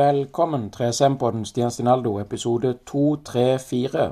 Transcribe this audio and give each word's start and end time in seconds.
Velkommen 0.00 0.70
til 0.70 0.94
SM-podden 0.94 1.42
Stian 1.44 1.70
Stinaldo, 1.70 2.14
episode 2.20 2.78
234. 2.86 4.04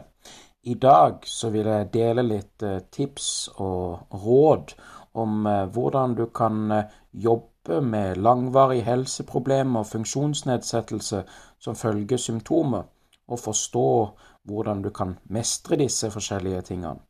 I 0.62 0.74
dag 0.74 1.22
så 1.24 1.48
vil 1.54 1.68
jeg 1.70 1.86
dele 1.94 2.24
litt 2.26 2.64
eh, 2.66 2.82
tips 2.92 3.28
og 3.54 4.18
råd 4.24 4.74
om 5.22 5.46
eh, 5.46 5.62
hvordan 5.72 6.16
du 6.18 6.26
kan 6.34 6.74
eh, 6.74 6.96
jobbe 7.12 7.80
med 7.80 8.20
langvarig 8.20 8.82
helseproblemer 8.84 9.80
og 9.80 9.88
funksjonsnedsettelse 9.92 11.22
som 11.58 11.78
følger 11.78 12.20
symptomer, 12.20 12.82
og 13.28 13.40
forstå 13.40 13.88
hvordan 14.50 14.82
du 14.84 14.90
kan 14.90 15.14
mestre 15.30 15.78
disse 15.80 16.10
forskjellige 16.10 16.66
tingene. 16.72 17.00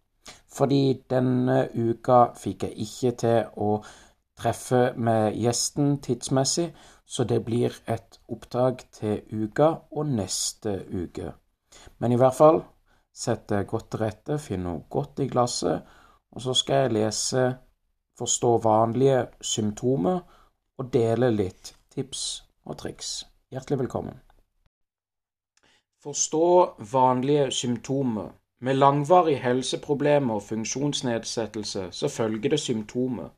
Fordi 0.54 1.00
denne 1.10 1.64
uka 1.74 2.28
fikk 2.36 2.68
jeg 2.68 2.86
ikke 2.86 3.16
til 3.24 3.50
å 3.56 3.72
treffe 4.38 4.92
med 4.94 5.34
gjesten 5.34 5.96
tidsmessig, 6.04 6.68
så 7.08 7.24
det 7.24 7.40
blir 7.44 7.72
et 7.88 8.18
opptak 8.28 8.84
til 8.92 9.22
uka 9.32 9.70
og 9.90 10.10
neste 10.12 10.74
uke. 10.92 11.32
Men 11.98 12.12
i 12.12 12.18
hvert 12.20 12.36
fall, 12.36 12.60
sett 13.14 13.48
deg 13.48 13.66
godt 13.70 13.90
til 13.92 14.02
rette, 14.04 14.36
finn 14.38 14.66
noe 14.66 14.84
godt 14.92 15.24
i 15.24 15.28
glasset, 15.32 15.88
og 16.30 16.44
så 16.44 16.54
skal 16.54 16.84
jeg 16.84 16.94
lese 16.98 17.48
Forstå 18.18 18.56
vanlige 18.58 19.26
symptomer 19.40 20.20
og 20.78 20.88
dele 20.92 21.28
litt 21.30 21.76
tips 21.94 22.22
og 22.66 22.80
triks. 22.80 23.10
Hjertelig 23.54 23.78
velkommen. 23.78 24.16
Forstå 26.02 26.48
vanlige 26.92 27.50
symptomer. 27.50 28.32
Med 28.60 28.74
langvarige 28.74 29.38
helseproblemer 29.38 30.34
og 30.34 30.42
funksjonsnedsettelse 30.42 31.88
så 31.92 32.08
følger 32.08 32.50
det 32.50 32.60
symptomer. 32.60 33.28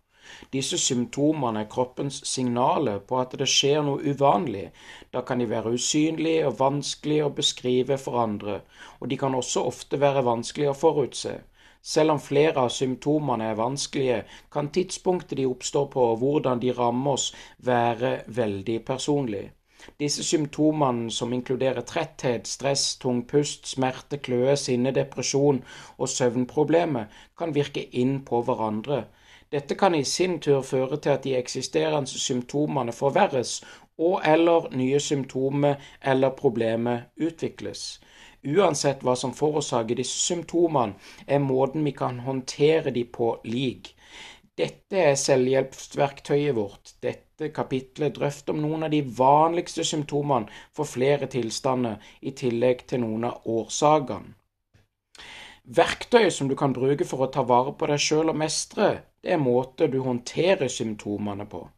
Disse 0.53 0.79
symptomene 0.79 1.65
er 1.65 1.71
kroppens 1.75 2.21
signaler 2.29 3.03
på 3.11 3.21
at 3.21 3.37
det 3.41 3.49
skjer 3.51 3.85
noe 3.87 4.15
uvanlig. 4.15 4.67
Da 5.13 5.23
kan 5.27 5.43
de 5.43 5.51
være 5.51 5.75
usynlige 5.77 6.47
og 6.49 6.59
vanskelige 6.61 7.29
å 7.29 7.35
beskrive 7.43 7.99
for 7.99 8.23
andre, 8.25 8.61
og 9.01 9.13
de 9.13 9.21
kan 9.21 9.35
også 9.35 9.67
ofte 9.73 10.01
være 10.01 10.27
vanskelige 10.27 10.75
å 10.75 10.81
forutse. 10.87 11.37
Selv 11.83 12.13
om 12.13 12.19
flere 12.21 12.61
av 12.61 12.75
symptomene 12.75 13.47
er 13.51 13.61
vanskelige, 13.61 14.19
kan 14.53 14.69
tidspunktet 14.69 15.39
de 15.39 15.47
oppstår 15.49 15.87
på 15.95 16.11
og 16.11 16.19
hvordan 16.21 16.61
de 16.61 16.75
rammer 16.77 17.17
oss, 17.17 17.31
være 17.71 18.11
veldig 18.41 18.83
personlig. 18.85 19.47
Disse 20.01 20.25
symptomene, 20.25 21.11
som 21.11 21.33
inkluderer 21.33 21.87
tretthet, 21.89 22.47
stress, 22.47 22.83
tung 23.01 23.23
pust, 23.31 23.65
smerte, 23.67 24.19
kløe, 24.27 24.57
sinne, 24.61 24.93
depresjon 24.93 25.63
og 25.97 26.11
søvnproblemer, 26.15 27.07
kan 27.39 27.55
virke 27.57 27.87
inn 28.03 28.19
på 28.29 28.43
hverandre. 28.45 29.07
Dette 29.51 29.75
kan 29.75 29.95
i 29.95 30.05
sin 30.05 30.39
tur 30.39 30.63
føre 30.63 30.97
til 31.03 31.11
at 31.11 31.25
de 31.25 31.35
eksisterende 31.35 32.21
symptomene 32.23 32.93
forverres, 32.95 33.61
og 33.99 34.21
eller 34.25 34.69
nye 34.77 35.01
symptomer 35.01 35.75
eller 36.03 36.31
problemer 36.39 37.01
utvikles. 37.21 38.01
Uansett 38.47 39.03
hva 39.05 39.17
som 39.19 39.35
forårsaker 39.37 39.99
disse 39.99 40.21
symptomene, 40.23 40.95
er 41.27 41.43
måten 41.45 41.85
vi 41.85 41.93
kan 41.93 42.23
håndtere 42.25 42.95
de 42.95 43.05
på 43.05 43.35
lik. 43.45 43.91
Dette 44.57 45.03
er 45.11 45.19
selvhjelpsverktøyet 45.19 46.55
vårt. 46.57 46.95
Dette 47.03 47.51
kapitlet 47.57 48.17
drøfter 48.17 48.55
om 48.55 48.63
noen 48.63 48.87
av 48.87 48.95
de 48.95 49.03
vanligste 49.03 49.85
symptomene 49.85 50.49
for 50.77 50.89
flere 50.89 51.29
tilstander, 51.33 51.99
i 52.23 52.31
tillegg 52.31 52.87
til 52.87 53.03
noen 53.05 53.29
av 53.33 53.47
årsakene. 53.49 54.37
Verktøy 55.71 56.31
som 56.35 56.49
du 56.49 56.57
kan 56.59 56.73
bruke 56.75 57.05
for 57.07 57.27
å 57.27 57.33
ta 57.35 57.45
vare 57.47 57.75
på 57.79 57.87
deg 57.87 58.01
sjøl 58.03 58.33
og 58.33 58.39
mestre, 58.41 58.89
det 59.23 59.33
er 59.33 59.43
måter 59.43 59.89
du 59.89 60.01
håndterer 60.01 60.69
symptomene 60.69 61.47
på. 61.47 61.69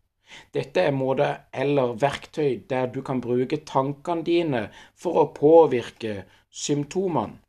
Dette 0.55 0.81
er 0.81 0.95
måter 0.97 1.43
eller 1.53 1.97
verktøy 2.01 2.63
der 2.71 2.87
du 2.95 3.03
kan 3.03 3.21
bruke 3.21 3.59
tankene 3.69 4.25
dine 4.25 4.63
for 4.95 5.19
å 5.23 5.33
påvirke 5.37 6.23
symptomene. 6.51 7.41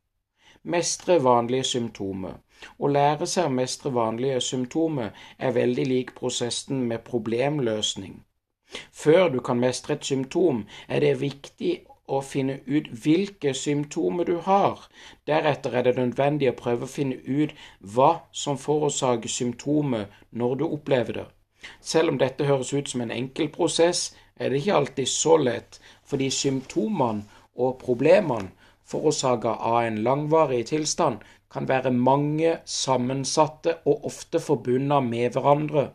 Mestre 0.63 1.17
vanlige 1.23 1.67
symptomer. 1.67 2.35
Å 2.79 2.87
lære 2.87 3.27
seg 3.27 3.49
å 3.49 3.55
mestre 3.55 3.91
vanlige 3.91 4.41
symptomer 4.41 5.09
er 5.37 5.55
veldig 5.55 5.85
lik 5.87 6.13
prosessen 6.15 6.85
med 6.87 7.03
problemløsning. 7.07 8.21
Før 8.91 9.27
du 9.29 9.39
kan 9.39 9.59
mestre 9.59 9.97
et 9.97 10.05
symptom, 10.07 10.63
er 10.87 11.03
det 11.03 11.19
viktig 11.21 11.73
å 12.08 12.19
finne 12.22 12.59
ut 12.66 12.90
hvilke 13.03 13.53
symptomer 13.56 14.28
du 14.28 14.38
har. 14.47 14.88
Deretter 15.28 15.78
er 15.78 15.88
det 15.88 15.96
nødvendig 15.97 16.50
å 16.52 16.58
prøve 16.58 16.88
å 16.88 16.94
finne 16.94 17.19
ut 17.24 17.53
hva 17.80 18.12
som 18.31 18.59
forårsaker 18.59 19.31
symptomet 19.31 20.12
når 20.31 20.56
du 20.59 20.66
opplever 20.68 21.19
det. 21.19 21.28
Selv 21.81 22.12
om 22.12 22.19
dette 22.19 22.47
høres 22.50 22.74
ut 22.74 22.90
som 22.91 23.02
en 23.02 23.14
enkel 23.14 23.47
prosess, 23.53 24.12
er 24.36 24.50
det 24.50 24.59
ikke 24.64 24.75
alltid 24.81 25.08
så 25.08 25.38
lett, 25.38 25.80
fordi 26.03 26.28
symptomene 26.34 27.24
og 27.56 27.80
problemene 27.80 28.52
forårsaka 28.90 29.56
av 29.72 29.84
en 29.84 30.02
langvarig 30.03 30.66
tilstand 30.68 31.24
kan 31.53 31.68
være 31.70 31.91
mange, 31.94 32.58
sammensatte 32.66 33.78
og 33.85 34.08
ofte 34.09 34.41
forbundet 34.41 35.06
med 35.06 35.35
hverandre. 35.35 35.91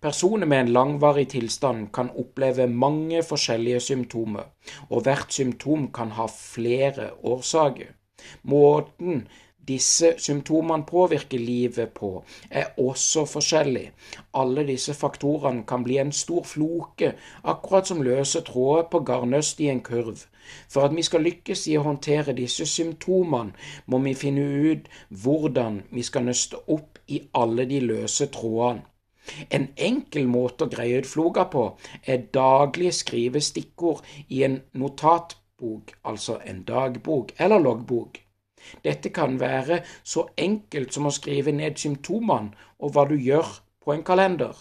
Personer 0.00 0.46
med 0.46 0.60
en 0.60 0.72
langvarig 0.72 1.26
tilstand 1.28 1.90
kan 1.92 2.10
oppleve 2.16 2.66
mange 2.66 3.22
forskjellige 3.22 3.80
symptomer, 3.80 4.46
og 4.88 5.02
hvert 5.04 5.32
symptom 5.32 5.90
kan 5.92 6.14
ha 6.16 6.24
flere 6.32 7.10
årsaker. 7.22 7.90
Måten 8.42 9.26
disse 9.68 10.14
symptomene 10.18 10.86
påvirker 10.86 11.38
livet 11.38 11.92
på, 11.94 12.24
er 12.50 12.64
også 12.78 13.26
forskjellig. 13.28 13.90
Alle 14.34 14.64
disse 14.66 14.94
faktorene 14.94 15.66
kan 15.68 15.84
bli 15.84 15.98
en 16.00 16.12
stor 16.12 16.44
floke, 16.44 17.12
akkurat 17.44 17.86
som 17.86 18.02
løse 18.02 18.40
tråder 18.40 18.88
på 18.90 19.02
garnnøst 19.04 19.60
i 19.60 19.68
en 19.68 19.82
kurv. 19.84 20.24
For 20.68 20.88
at 20.88 20.96
vi 20.96 21.02
skal 21.02 21.22
lykkes 21.28 21.66
i 21.68 21.76
å 21.76 21.84
håndtere 21.84 22.32
disse 22.32 22.66
symptomene, 22.66 23.52
må 23.86 24.00
vi 24.06 24.14
finne 24.14 24.46
ut 24.72 24.88
hvordan 25.08 25.82
vi 25.92 26.02
skal 26.02 26.24
nøste 26.26 26.64
opp 26.66 26.98
i 27.08 27.20
alle 27.34 27.68
de 27.68 27.84
løse 27.84 28.26
trådene. 28.32 28.86
En 29.50 29.68
enkel 29.76 30.26
måte 30.30 30.66
å 30.66 30.72
greie 30.72 31.00
ut 31.02 31.08
floga 31.08 31.44
på 31.52 31.64
er 32.14 32.26
daglig 32.34 32.92
skrive 32.96 33.42
stikkord 33.44 34.06
i 34.28 34.42
en 34.46 34.60
notatbok, 34.72 35.94
altså 36.04 36.40
en 36.44 36.64
dagbok 36.68 37.34
eller 37.38 37.62
loggbok. 37.62 38.20
Dette 38.84 39.12
kan 39.16 39.38
være 39.40 39.80
så 40.04 40.26
enkelt 40.36 40.92
som 40.94 41.08
å 41.08 41.14
skrive 41.14 41.52
ned 41.56 41.78
symptomene 41.80 42.56
og 42.78 42.94
hva 42.94 43.06
du 43.08 43.16
gjør 43.16 43.54
på 43.80 43.94
en 43.94 44.04
kalender. 44.04 44.54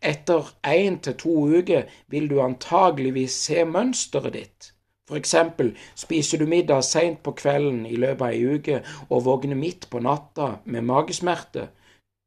Etter 0.00 0.48
én 0.66 0.98
til 1.04 1.16
to 1.20 1.34
uker 1.58 1.88
vil 2.12 2.28
du 2.30 2.40
antageligvis 2.42 3.36
se 3.46 3.64
mønsteret 3.64 4.36
ditt. 4.36 4.70
For 5.10 5.18
eksempel 5.18 5.72
spiser 5.98 6.38
du 6.38 6.46
middag 6.46 6.84
seint 6.86 7.22
på 7.26 7.32
kvelden 7.38 7.82
i 7.86 7.96
løpet 7.98 8.24
av 8.26 8.34
ei 8.34 8.56
uke 8.56 8.80
og 9.08 9.24
våkner 9.26 9.58
midt 9.58 9.88
på 9.90 10.02
natta 10.04 10.50
med 10.64 10.86
magesmerter. 10.86 11.70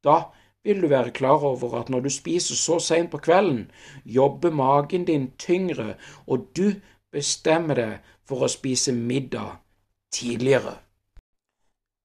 Da 0.04 0.16
vil 0.64 0.82
du 0.82 0.88
være 0.88 1.10
klar 1.10 1.44
over 1.44 1.80
at 1.80 1.88
når 1.88 2.00
du 2.00 2.10
spiser 2.10 2.54
så 2.54 2.78
seint 2.78 3.10
på 3.10 3.18
kvelden, 3.18 3.70
jobber 4.04 4.50
magen 4.50 5.04
din 5.04 5.30
tyngre, 5.38 5.94
og 6.26 6.48
du 6.56 6.72
bestemmer 7.12 7.74
deg 7.74 7.98
for 8.28 8.44
å 8.44 8.48
spise 8.48 8.92
middag 8.92 9.60
tidligere. 10.12 10.76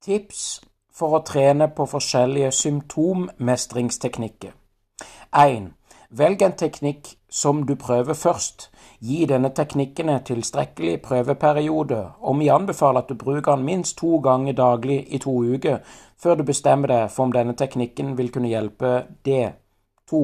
Tips 0.04 0.62
for 0.94 1.16
å 1.16 1.24
trene 1.24 1.70
på 1.76 1.86
forskjellige 1.88 2.52
symptommestringsteknikker. 2.52 4.52
1. 5.36 5.72
Velg 6.10 6.42
en 6.42 6.58
teknikk 6.58 7.19
som 7.30 7.64
du 7.66 7.76
prøver 7.76 8.14
først. 8.14 8.70
Gi 9.00 9.26
denne 9.26 9.50
teknikken 9.56 10.10
en 10.10 10.24
tilstrekkelig 10.24 11.02
prøveperiode, 11.02 12.02
og 12.20 12.40
vi 12.40 12.48
anbefaler 12.48 13.02
at 13.02 13.10
du 13.10 13.16
bruker 13.16 13.56
den 13.56 13.66
minst 13.66 13.98
to 13.98 14.18
ganger 14.18 14.54
daglig 14.54 15.06
i 15.08 15.18
to 15.18 15.32
uker 15.32 15.80
før 16.20 16.36
du 16.36 16.44
bestemmer 16.44 16.92
deg 16.92 17.12
for 17.12 17.30
om 17.30 17.32
denne 17.32 17.56
teknikken 17.56 18.18
vil 18.18 18.32
kunne 18.32 18.52
hjelpe 18.52 19.06
det. 19.26 19.54
2. 20.10 20.24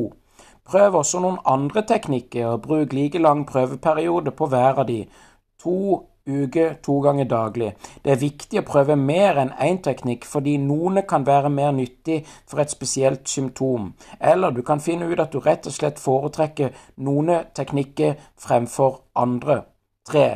Prøv 0.66 0.96
også 0.96 1.22
noen 1.22 1.38
andre 1.46 1.86
teknikker, 1.88 2.48
og 2.48 2.62
bruk 2.66 2.94
like 2.94 3.22
lang 3.22 3.46
prøveperiode 3.48 4.32
på 4.32 4.50
hver 4.50 4.82
av 4.82 4.88
de. 4.90 5.06
To 5.62 5.78
uke 6.26 6.76
to 6.82 7.00
ganger 7.02 7.26
daglig. 7.30 7.74
Det 8.04 8.12
er 8.12 8.22
viktig 8.22 8.60
å 8.62 8.66
prøve 8.66 8.96
mer 8.98 9.38
enn 9.42 9.54
én 9.62 9.78
teknikk, 9.86 10.26
fordi 10.26 10.58
noen 10.62 11.04
kan 11.08 11.26
være 11.28 11.52
mer 11.54 11.72
nyttig 11.76 12.24
for 12.50 12.62
et 12.62 12.74
spesielt 12.74 13.30
symptom, 13.30 13.94
eller 14.20 14.52
du 14.52 14.64
kan 14.66 14.82
finne 14.82 15.10
ut 15.12 15.22
at 15.22 15.32
du 15.32 15.40
rett 15.40 15.68
og 15.70 15.76
slett 15.76 16.02
foretrekker 16.02 16.74
noen 16.98 17.46
teknikker 17.54 18.18
fremfor 18.42 19.04
andre. 19.16 19.64
3. 20.10 20.28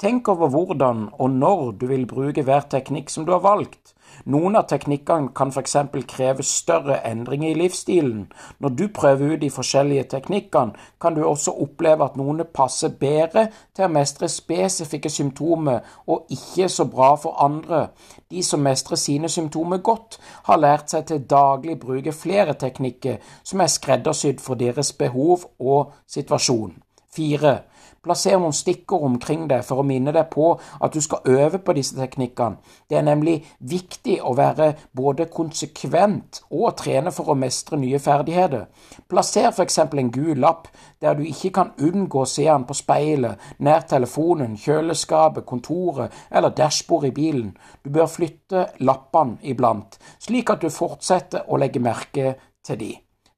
Tenk 0.00 0.28
over 0.32 0.48
hvordan 0.50 1.08
og 1.20 1.30
når 1.30 1.72
du 1.80 1.86
vil 1.86 2.06
bruke 2.10 2.42
hver 2.42 2.64
teknikk 2.72 3.10
som 3.12 3.26
du 3.26 3.32
har 3.32 3.44
valgt. 3.44 3.94
Noen 4.24 4.56
av 4.56 4.68
teknikkene 4.70 5.32
kan 5.34 5.50
f.eks. 5.50 5.76
kreve 6.08 6.44
større 6.46 7.00
endringer 7.08 7.50
i 7.50 7.58
livsstilen. 7.58 8.28
Når 8.58 8.74
du 8.78 8.84
prøver 8.94 9.34
ut 9.34 9.40
de 9.40 9.50
forskjellige 9.50 10.04
teknikkene, 10.14 10.76
kan 11.00 11.14
du 11.14 11.24
også 11.24 11.54
oppleve 11.64 12.04
at 12.04 12.16
noen 12.20 12.44
passer 12.54 12.94
bedre 13.00 13.48
til 13.74 13.86
å 13.86 13.92
mestre 13.92 14.28
spesifikke 14.28 15.10
symptomer, 15.10 15.80
og 16.06 16.30
ikke 16.30 16.68
så 16.68 16.86
bra 16.90 17.14
for 17.16 17.42
andre. 17.42 17.88
De 18.30 18.42
som 18.42 18.62
mestrer 18.62 19.00
sine 19.00 19.28
symptomer 19.28 19.82
godt, 19.82 20.20
har 20.44 20.62
lært 20.62 20.94
seg 20.94 21.08
til 21.08 21.26
daglig 21.28 21.78
bruke 21.80 22.12
flere 22.12 22.54
teknikker 22.54 23.18
som 23.42 23.60
er 23.60 23.72
skreddersydd 23.72 24.40
for 24.40 24.60
deres 24.60 24.92
behov 24.92 25.48
og 25.58 25.92
situasjon. 26.06 26.78
4. 27.16 27.58
Plasser 28.02 28.34
noen 28.34 28.54
stikkord 28.56 29.04
omkring 29.06 29.44
deg 29.46 29.62
for 29.62 29.78
å 29.78 29.86
minne 29.86 30.10
deg 30.14 30.26
på 30.32 30.48
at 30.58 30.94
du 30.94 30.98
skal 31.04 31.22
øve 31.30 31.60
på 31.62 31.74
disse 31.76 31.94
teknikkene. 31.94 32.58
Det 32.90 32.98
er 32.98 33.04
nemlig 33.06 33.36
viktig 33.58 34.16
å 34.26 34.32
være 34.34 34.72
både 34.90 35.28
konsekvent 35.30 36.40
og 36.50 36.74
trene 36.80 37.12
for 37.14 37.30
å 37.30 37.36
mestre 37.38 37.78
nye 37.78 38.00
ferdigheter. 38.02 38.66
Plasser 39.06 39.52
f.eks. 39.52 39.78
en 39.84 40.10
gul 40.10 40.42
lapp 40.42 40.66
der 40.98 41.14
du 41.14 41.22
ikke 41.28 41.52
kan 41.60 41.70
unngå 41.78 42.24
å 42.24 42.28
se 42.28 42.48
den 42.48 42.66
på 42.66 42.74
speilet, 42.74 43.38
nær 43.62 43.86
telefonen, 43.86 44.58
kjøleskapet, 44.58 45.46
kontoret 45.46 46.10
eller 46.30 46.50
dashbordet 46.58 47.12
i 47.12 47.16
bilen. 47.20 47.54
Du 47.84 47.90
bør 47.94 48.10
flytte 48.10 48.66
lappene 48.82 49.38
iblant, 49.46 49.98
slik 50.18 50.50
at 50.50 50.66
du 50.66 50.74
fortsetter 50.74 51.46
å 51.46 51.62
legge 51.62 51.82
merke 51.82 52.34
til 52.66 52.82
de. 52.82 52.92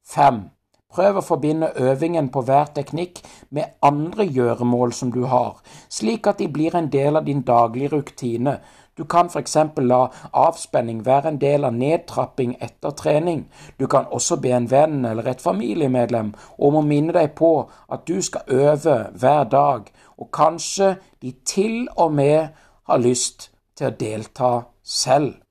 Fem. 0.05 0.54
Prøv 0.95 1.19
å 1.19 1.25
forbinde 1.25 1.73
øvingen 1.75 2.29
på 2.31 2.45
hver 2.47 2.69
teknikk 2.75 3.19
med 3.51 3.75
andre 3.83 4.23
gjøremål 4.23 4.93
som 4.95 5.11
du 5.11 5.25
har, 5.27 5.57
slik 5.91 6.27
at 6.31 6.39
de 6.39 6.47
blir 6.47 6.75
en 6.77 6.87
del 6.91 7.19
av 7.19 7.25
din 7.27 7.41
daglige 7.43 7.91
rutine. 7.91 8.59
Du 8.95 9.03
kan 9.03 9.27
f.eks. 9.27 9.57
la 9.77 9.99
avspenning 10.31 11.01
være 11.05 11.33
en 11.33 11.41
del 11.41 11.67
av 11.67 11.75
nedtrapping 11.75 12.55
etter 12.63 12.95
trening. 12.95 13.43
Du 13.79 13.87
kan 13.91 14.07
også 14.07 14.39
be 14.39 14.53
en 14.55 14.71
venn 14.71 15.03
eller 15.05 15.27
et 15.27 15.43
familiemedlem 15.43 16.31
om 16.57 16.79
å 16.79 16.85
minne 16.85 17.11
deg 17.17 17.35
på 17.35 17.53
at 17.91 18.07
du 18.07 18.21
skal 18.21 18.47
øve 18.47 18.97
hver 19.19 19.43
dag, 19.51 19.91
og 20.17 20.31
kanskje 20.31 20.95
de 21.21 21.35
til 21.43 21.89
og 21.97 22.13
med 22.15 22.55
har 22.87 23.03
lyst 23.03 23.51
til 23.75 23.91
å 23.91 23.97
delta 23.99 24.53
selv. 24.83 25.44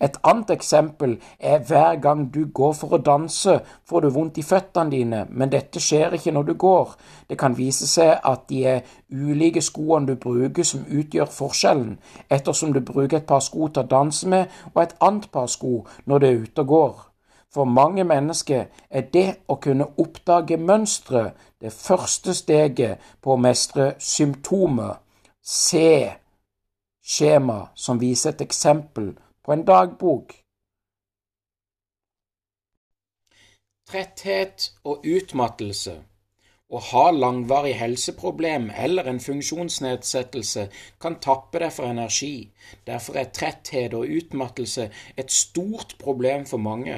Et 0.00 0.16
annet 0.22 0.50
eksempel 0.50 1.16
er 1.38 1.58
hver 1.58 1.96
gang 2.02 2.34
du 2.34 2.44
går 2.46 2.72
for 2.78 2.94
å 2.94 3.02
danse, 3.02 3.56
får 3.88 4.04
du 4.04 4.10
vondt 4.14 4.38
i 4.38 4.44
føttene 4.46 4.90
dine, 4.90 5.22
men 5.30 5.50
dette 5.50 5.82
skjer 5.82 6.14
ikke 6.14 6.32
når 6.34 6.46
du 6.48 6.54
går. 6.64 6.92
Det 7.28 7.38
kan 7.38 7.56
vise 7.58 7.88
seg 7.90 8.12
at 8.22 8.46
de 8.50 8.62
er 8.70 8.84
ulike 9.10 9.62
skoene 9.62 10.12
du 10.12 10.14
bruker 10.20 10.66
som 10.66 10.86
utgjør 10.86 11.32
forskjellen, 11.38 11.96
ettersom 12.30 12.74
du 12.74 12.80
bruker 12.80 13.18
et 13.18 13.26
par 13.26 13.42
sko 13.42 13.68
til 13.68 13.82
å 13.82 13.90
danse 13.90 14.28
med 14.30 14.46
og 14.74 14.84
et 14.84 14.94
annet 15.00 15.26
par 15.34 15.50
sko 15.50 15.82
når 16.06 16.22
du 16.22 16.28
er 16.28 16.40
ute 16.46 16.64
og 16.64 16.72
går. 16.74 16.94
For 17.54 17.70
mange 17.70 18.02
mennesker 18.04 18.64
er 18.90 19.04
det 19.14 19.28
å 19.46 19.60
kunne 19.62 19.86
oppdage 20.02 20.58
mønstre 20.58 21.28
det 21.62 21.70
første 21.74 22.34
steget 22.34 23.02
på 23.22 23.34
å 23.34 23.38
mestre 23.38 23.92
symptomer. 24.02 24.96
Se 25.38 26.10
skjema 27.04 27.60
som 27.78 28.00
viser 28.00 28.32
et 28.32 28.42
eksempel 28.42 29.12
på 29.44 29.52
en 29.52 29.66
dagbok. 29.66 30.32
Tretthet 33.84 34.72
og 34.84 35.04
utmattelse. 35.04 35.98
Å 36.74 36.80
ha 36.80 37.02
langvarig 37.12 37.74
helseproblem 37.76 38.70
eller 38.84 39.06
en 39.10 39.20
funksjonsnedsettelse 39.20 40.64
kan 41.04 41.18
tappe 41.22 41.60
deg 41.60 41.74
for 41.76 41.86
energi. 41.92 42.48
Derfor 42.88 43.20
er 43.20 43.28
tretthet 43.36 43.94
og 43.94 44.08
utmattelse 44.08 44.88
et 45.20 45.30
stort 45.30 45.94
problem 46.00 46.48
for 46.48 46.64
mange. 46.64 46.96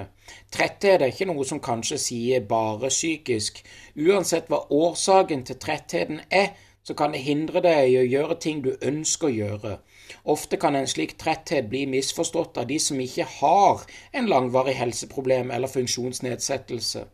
Tretthet 0.55 1.03
er 1.03 1.11
ikke 1.11 1.29
noe 1.29 1.45
som 1.45 1.61
kanskje 1.61 1.99
sier 2.05 2.47
bare 2.47 2.93
psykisk. 2.95 3.59
Uansett 3.99 4.47
hva 4.49 4.63
årsaken 4.71 5.45
til 5.51 5.59
trettheten 5.67 6.23
er, 6.31 6.55
så 6.87 6.95
kan 6.95 7.13
det 7.13 7.27
hindre 7.27 7.61
deg 7.67 7.91
i 7.91 7.99
å 7.99 8.07
gjøre 8.07 8.39
ting 8.41 8.63
du 8.63 8.77
ønsker 8.79 9.29
å 9.29 9.37
gjøre. 9.41 9.79
Ofte 10.25 10.59
kan 10.63 10.77
en 10.77 10.89
slik 10.91 11.17
tretthet 11.19 11.69
bli 11.71 11.85
misforstått 11.91 12.59
av 12.63 12.69
de 12.71 12.79
som 12.83 13.01
ikke 13.03 13.27
har 13.39 13.85
en 14.13 14.31
langvarig 14.31 14.77
helseproblem 14.79 15.51
eller 15.51 15.73
funksjonsnedsettelse. 15.73 17.05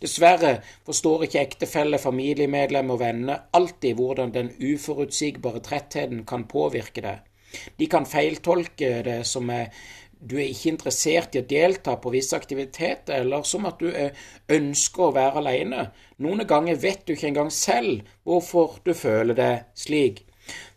Dessverre 0.00 0.52
forstår 0.86 1.26
ikke 1.26 1.42
ektefelle, 1.42 1.98
familiemedlem 2.00 2.92
og 2.94 3.00
venner 3.02 3.46
alltid 3.56 3.98
hvordan 3.98 4.32
den 4.34 4.52
uforutsigbare 4.56 5.62
trettheten 5.66 6.24
kan 6.28 6.46
påvirke 6.48 7.04
deg. 7.04 7.22
De 7.78 7.86
kan 7.90 8.06
feiltolke 8.08 9.00
det 9.06 9.20
som 9.28 9.50
er 9.50 9.70
du 10.16 10.38
er 10.40 10.48
ikke 10.48 10.70
interessert 10.72 11.34
i 11.36 11.42
å 11.42 11.46
delta 11.46 11.96
på 12.00 12.10
visse 12.14 12.36
aktiviteter, 12.36 13.20
eller 13.20 13.44
som 13.44 13.66
at 13.68 13.82
du 13.82 13.90
ønsker 14.56 15.04
å 15.04 15.12
være 15.14 15.42
alene. 15.42 15.82
Noen 16.24 16.46
ganger 16.48 16.78
vet 16.80 17.04
du 17.04 17.12
ikke 17.12 17.28
engang 17.28 17.52
selv 17.52 18.06
hvorfor 18.24 18.78
du 18.86 18.94
føler 18.96 19.36
det 19.36 19.52
slik. 19.76 20.24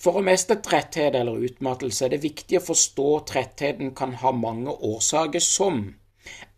For 0.01 0.17
å 0.17 0.23
mestre 0.25 0.57
tretthet 0.65 1.17
eller 1.19 1.45
utmattelse 1.49 2.05
er 2.07 2.15
det 2.15 2.23
viktig 2.23 2.59
å 2.59 2.65
forstå 2.71 3.07
trettheten 3.29 3.93
kan 3.97 4.15
ha 4.21 4.31
mange 4.35 4.73
årsaker 4.73 5.43
som 5.43 5.83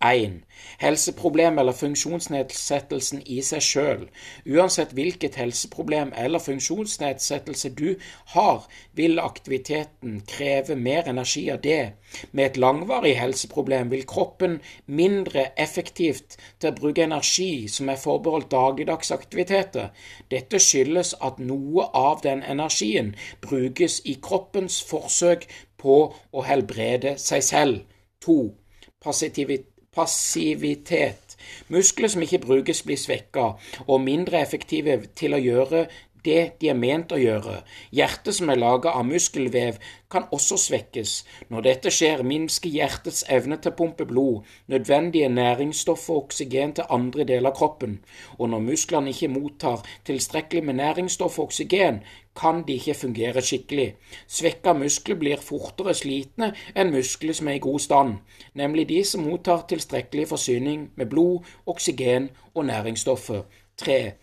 1. 0.02 0.42
Helseproblem 0.80 1.60
eller 1.60 1.76
funksjonsnedsettelsen 1.78 3.22
i 3.30 3.38
seg 3.46 3.62
sjøl. 3.62 4.06
Uansett 4.50 4.96
hvilket 4.98 5.38
helseproblem 5.38 6.14
eller 6.18 6.42
funksjonsnedsettelse 6.42 7.70
du 7.78 7.96
har, 8.34 8.66
vil 8.98 9.22
aktiviteten 9.22 10.22
kreve 10.28 10.76
mer 10.76 11.10
energi 11.10 11.44
av 11.54 11.62
det. 11.62 11.94
Med 12.32 12.46
et 12.46 12.58
langvarig 12.58 13.14
helseproblem 13.20 13.92
vil 13.94 14.08
kroppen 14.10 14.58
mindre 14.86 15.52
effektivt 15.62 16.38
til 16.60 16.72
å 16.72 16.78
bruke 16.80 17.06
energi 17.06 17.68
som 17.70 17.92
er 17.94 18.02
forbeholdt 18.02 18.52
dagligdags 18.52 19.14
aktiviteter. 19.14 19.92
Dette 20.34 20.60
skyldes 20.60 21.14
at 21.22 21.38
noe 21.40 21.88
av 21.94 22.26
den 22.26 22.42
energien 22.42 23.14
brukes 23.46 24.02
i 24.06 24.18
kroppens 24.24 24.82
forsøk 24.90 25.46
på 25.82 26.02
å 26.10 26.48
helbrede 26.50 27.18
seg 27.22 27.46
selv. 27.46 27.86
2 28.22 28.61
passivitet. 29.04 31.36
Muskler 31.68 32.12
som 32.12 32.24
ikke 32.24 32.46
brukes, 32.46 32.84
blir 32.86 33.00
svekka 33.00 33.54
og 33.88 34.02
mindre 34.04 34.42
effektive 34.42 35.00
til 35.18 35.36
å 35.36 35.42
gjøre 35.42 35.86
det 36.26 36.42
de 36.62 36.70
er 36.72 36.78
ment 36.78 37.12
å 37.12 37.20
gjøre. 37.20 37.62
Hjertet 37.92 38.38
som 38.38 38.50
er 38.50 38.60
laget 38.62 38.94
av 38.94 39.06
muskelvev, 39.08 39.80
kan 40.12 40.28
også 40.36 40.58
svekkes. 40.60 41.12
Når 41.50 41.66
dette 41.68 41.92
skjer, 41.94 42.24
minsker 42.28 42.74
hjertets 42.74 43.24
evne 43.32 43.58
til 43.62 43.72
å 43.72 43.78
pumpe 43.80 44.06
blod, 44.10 44.48
nødvendige 44.72 45.30
næringsstoffer 45.32 46.18
og 46.18 46.26
oksygen 46.26 46.76
til 46.78 46.90
andre 46.92 47.26
deler 47.30 47.52
av 47.52 47.58
kroppen. 47.58 48.00
Og 48.38 48.52
når 48.52 48.66
musklene 48.66 49.14
ikke 49.14 49.32
mottar 49.32 49.86
tilstrekkelig 50.08 50.66
med 50.68 50.82
næringsstoff 50.82 51.40
og 51.40 51.50
oksygen, 51.50 52.02
kan 52.36 52.64
de 52.68 52.78
ikke 52.80 52.96
fungere 52.96 53.42
skikkelig. 53.44 53.90
Svekka 54.28 54.74
muskler 54.78 55.20
blir 55.20 55.44
fortere 55.44 55.96
slitne 55.98 56.54
enn 56.76 56.94
muskler 56.94 57.36
som 57.36 57.50
er 57.52 57.60
i 57.60 57.64
god 57.64 57.80
stand, 57.84 58.14
nemlig 58.56 58.88
de 58.92 59.02
som 59.08 59.26
mottar 59.28 59.66
tilstrekkelig 59.72 60.30
forsyning 60.32 60.90
med 60.96 61.12
blod, 61.12 61.48
oksygen 61.66 62.30
og 62.54 62.66
næringsstoffer. 62.72 63.44
3. 63.82 64.14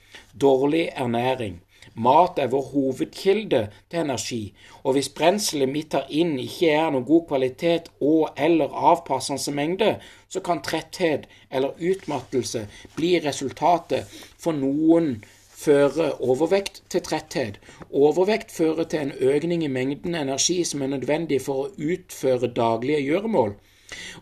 Dårlig 0.41 0.89
ernæring. 0.97 1.61
Mat 1.99 2.39
er 2.39 2.51
vår 2.53 2.67
hovedkilde 2.73 3.61
til 3.91 4.01
energi, 4.05 4.41
og 4.85 4.95
hvis 4.97 5.09
brenselet 5.19 5.73
vi 5.75 5.83
tar 5.95 6.07
inn 6.09 6.37
ikke 6.43 6.71
er 6.75 6.93
noen 6.95 7.07
god 7.09 7.25
kvalitet 7.33 7.91
og 8.01 8.39
eller 8.49 8.77
avpassende 8.93 9.55
mengde, 9.57 9.91
så 10.31 10.43
kan 10.45 10.63
tretthet 10.63 11.27
eller 11.51 11.75
utmattelse 11.91 12.67
bli 12.97 13.17
resultatet 13.25 14.07
for 14.39 14.55
noen 14.55 15.17
føre 15.59 16.13
overvekt 16.23 16.83
til 16.93 17.03
tretthet. 17.03 17.59
Overvekt 17.91 18.55
fører 18.55 18.87
til 18.87 19.09
en 19.09 19.17
økning 19.35 19.65
i 19.67 19.73
mengden 19.73 20.15
energi 20.15 20.61
som 20.65 20.83
er 20.83 20.95
nødvendig 20.95 21.41
for 21.43 21.65
å 21.65 21.89
utføre 21.95 22.55
daglige 22.55 23.03
gjøremål 23.09 23.57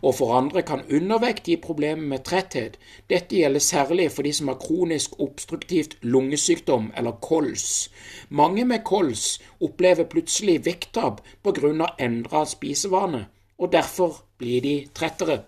og 0.01 0.15
for 0.15 0.35
andre 0.37 0.61
kan 0.61 0.85
undervekt 0.93 1.47
gi 1.49 1.57
problemer 1.61 2.03
med 2.13 2.23
tretthet. 2.27 2.77
Dette 3.09 3.35
gjelder 3.35 3.63
særlig 3.63 4.07
for 4.11 4.27
de 4.27 4.33
som 4.33 4.51
har 4.51 4.59
kronisk 4.61 5.19
obstruktivt 5.19 5.97
lungesykdom 6.01 6.91
eller 6.97 7.19
kols. 7.21 7.89
Mange 8.29 8.65
med 8.65 8.83
kols 8.83 9.39
opplever 9.61 10.07
plutselig 10.09 10.65
vekttap 10.65 11.21
av 11.47 11.93
endra 11.99 12.45
spisevane, 12.45 13.27
og 13.57 13.71
derfor 13.71 14.23
blir 14.37 14.61
de 14.61 14.75
trettere. 14.93 15.43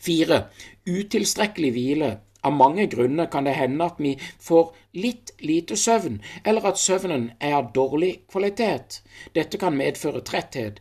4. 0.00 0.44
Utilstrekkelig 0.86 1.72
hvile. 1.72 2.18
Av 2.42 2.52
mange 2.52 2.88
grunner 2.90 3.28
kan 3.30 3.46
det 3.46 3.54
hende 3.54 3.86
at 3.86 4.00
vi 4.02 4.16
får 4.42 4.72
litt 4.98 5.30
lite 5.46 5.76
søvn, 5.78 6.18
eller 6.44 6.66
at 6.72 6.78
søvnen 6.78 7.30
er 7.40 7.54
av 7.60 7.70
dårlig 7.74 8.26
kvalitet. 8.32 8.98
Dette 9.34 9.60
kan 9.62 9.78
medføre 9.78 10.24
tretthet 10.26 10.80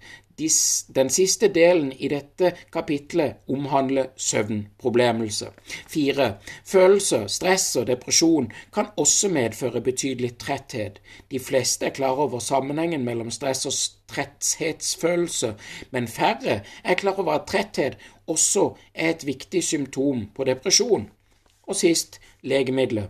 den 0.95 1.09
siste 1.09 1.47
delen 1.53 1.91
i 1.91 2.07
dette 2.11 2.53
kapitlet 2.73 3.43
omhandler 3.49 4.11
søvnproblemelse. 4.15 5.51
Fire. 5.87 6.37
Følelser, 6.65 7.27
stress 7.27 7.75
og 7.75 7.87
depresjon 7.87 8.51
kan 8.73 8.91
også 8.97 9.29
medføre 9.29 9.81
betydelig 9.81 10.37
tretthet. 10.37 11.01
De 11.31 11.39
fleste 11.39 11.85
er 11.85 11.95
klar 11.95 12.17
over 12.17 12.39
sammenhengen 12.39 13.05
mellom 13.05 13.31
stress 13.31 13.65
og 13.65 13.73
tretthetsfølelse, 14.07 15.53
men 15.91 16.07
færre 16.07 16.61
er 16.83 16.93
klar 16.93 17.19
over 17.19 17.33
at 17.33 17.47
tretthet 17.47 17.97
også 18.27 18.75
er 18.93 19.09
et 19.09 19.25
viktig 19.25 19.63
symptom 19.63 20.29
på 20.35 20.43
depresjon. 20.43 21.09
Og 21.67 21.75
sist 21.75 22.19
legemidler. 22.41 23.07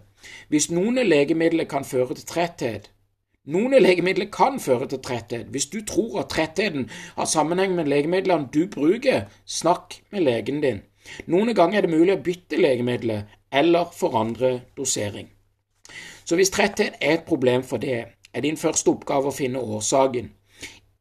Hvis 0.50 0.70
noen 0.72 1.00
legemidler 1.08 1.66
kan 1.66 1.86
føre 1.86 2.14
til 2.16 2.26
tretthet, 2.26 2.92
noen 3.46 3.74
legemidler 3.82 4.30
kan 4.34 4.60
føre 4.60 4.88
til 4.88 5.02
tretthet. 5.02 5.48
Hvis 5.50 5.66
du 5.66 5.82
tror 5.86 6.20
at 6.22 6.30
trettheten 6.30 6.90
har 7.16 7.26
sammenheng 7.26 7.76
med 7.76 7.90
legemidlene 7.90 8.50
du 8.54 8.68
bruker, 8.70 9.28
snakk 9.46 10.02
med 10.12 10.22
legen 10.28 10.62
din. 10.62 10.82
Noen 11.26 11.56
ganger 11.56 11.82
er 11.82 11.88
det 11.88 11.96
mulig 11.96 12.14
å 12.14 12.22
bytte 12.22 12.60
legemidler 12.62 13.24
eller 13.52 13.90
forandre 13.98 14.60
dosering. 14.78 15.32
Så 16.24 16.38
hvis 16.38 16.54
tretthet 16.54 17.00
er 17.02 17.18
et 17.18 17.26
problem 17.26 17.64
for 17.64 17.82
det, 17.82 18.06
er 18.34 18.46
din 18.46 18.58
første 18.58 18.94
oppgave 18.94 19.32
å 19.32 19.36
finne 19.36 19.60
årsaken. 19.60 20.30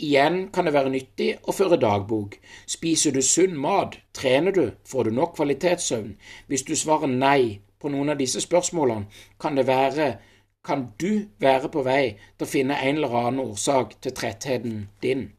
Igjen 0.00 0.48
kan 0.48 0.64
det 0.64 0.72
være 0.72 0.90
nyttig 0.90 1.34
å 1.44 1.52
føre 1.52 1.76
dagbok. 1.76 2.38
Spiser 2.66 3.12
du 3.12 3.20
sunn 3.22 3.52
mat? 3.60 3.98
Trener 4.16 4.56
du? 4.56 4.70
Får 4.88 5.06
du 5.06 5.10
nok 5.12 5.36
kvalitetssøvn? 5.36 6.14
Hvis 6.48 6.64
du 6.64 6.72
svarer 6.72 7.12
nei 7.12 7.60
på 7.80 7.92
noen 7.92 8.14
av 8.14 8.18
disse 8.18 8.40
spørsmålene, 8.40 9.06
kan 9.40 9.60
det 9.60 9.66
være 9.68 10.14
kan 10.66 10.88
du 11.00 11.26
være 11.40 11.70
på 11.72 11.84
vei 11.86 12.16
til 12.36 12.46
å 12.46 12.50
finne 12.50 12.80
en 12.80 13.00
eller 13.00 13.16
annen 13.22 13.44
årsak 13.52 13.96
til 14.04 14.16
trettheten 14.16 14.82
din. 15.02 15.30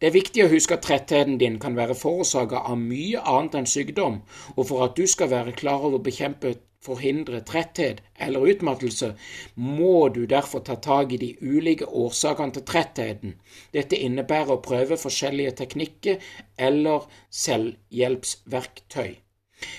Det 0.00 0.10
er 0.10 0.16
viktig 0.18 0.44
å 0.44 0.52
huske 0.52 0.76
at 0.76 0.84
trettheten 0.84 1.38
din 1.40 1.56
kan 1.58 1.76
være 1.78 1.96
forårsaka 1.96 2.60
av 2.68 2.76
mye 2.78 3.22
annet 3.24 3.56
enn 3.60 3.68
sykdom, 3.70 4.20
og 4.56 4.68
for 4.68 4.84
at 4.84 4.96
du 4.98 5.06
skal 5.08 5.32
være 5.32 5.56
klar 5.56 5.80
over 5.80 5.98
å 5.98 6.06
bekjempe 6.08 6.52
forhindre 6.86 7.40
tretthet 7.48 8.02
eller 8.26 8.46
utmattelse, 8.52 9.14
må 9.56 10.08
du 10.14 10.22
derfor 10.30 10.62
ta 10.66 10.76
tak 10.76 11.16
i 11.16 11.20
de 11.22 11.32
ulike 11.40 11.88
årsakene 11.88 12.54
til 12.54 12.66
trettheten. 12.70 13.36
Dette 13.74 13.98
innebærer 13.98 14.56
å 14.56 14.62
prøve 14.68 15.00
forskjellige 15.00 15.56
teknikker 15.62 16.20
eller 16.68 17.08
selvhjelpsverktøy. 17.44 19.16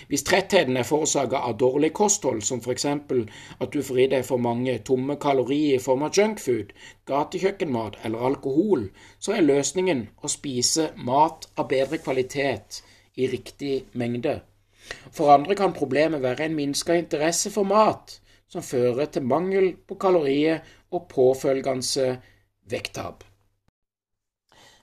Hvis 0.09 0.23
trettheten 0.25 0.77
er 0.79 0.87
forårsaka 0.87 1.39
av 1.49 1.57
dårlig 1.61 1.91
kosthold, 1.93 2.41
som 2.41 2.61
f.eks. 2.63 2.85
at 2.85 3.73
du 3.73 3.81
får 3.83 3.99
i 3.99 4.07
deg 4.13 4.25
for 4.25 4.41
mange 4.41 4.77
tomme 4.89 5.17
kalorier 5.21 5.77
i 5.77 5.83
form 5.83 6.05
av 6.07 6.17
junkfood, 6.17 6.73
gatekjøkkenmat 7.09 7.99
eller 8.07 8.25
alkohol, 8.31 8.87
så 9.19 9.35
er 9.37 9.45
løsningen 9.45 10.07
å 10.23 10.31
spise 10.33 10.89
mat 10.97 11.49
av 11.55 11.69
bedre 11.69 12.01
kvalitet 12.01 12.81
i 13.15 13.29
riktig 13.29 13.75
mengde. 13.93 14.39
For 15.11 15.33
andre 15.33 15.55
kan 15.59 15.75
problemet 15.77 16.23
være 16.23 16.47
en 16.47 16.57
minska 16.57 16.97
interesse 16.97 17.51
for 17.53 17.67
mat, 17.67 18.17
som 18.47 18.63
fører 18.63 19.11
til 19.11 19.27
mangel 19.27 19.73
på 19.87 19.99
kalorier 19.99 20.63
og 20.91 21.09
påfølgende 21.11 22.13
vekttap. 22.71 23.23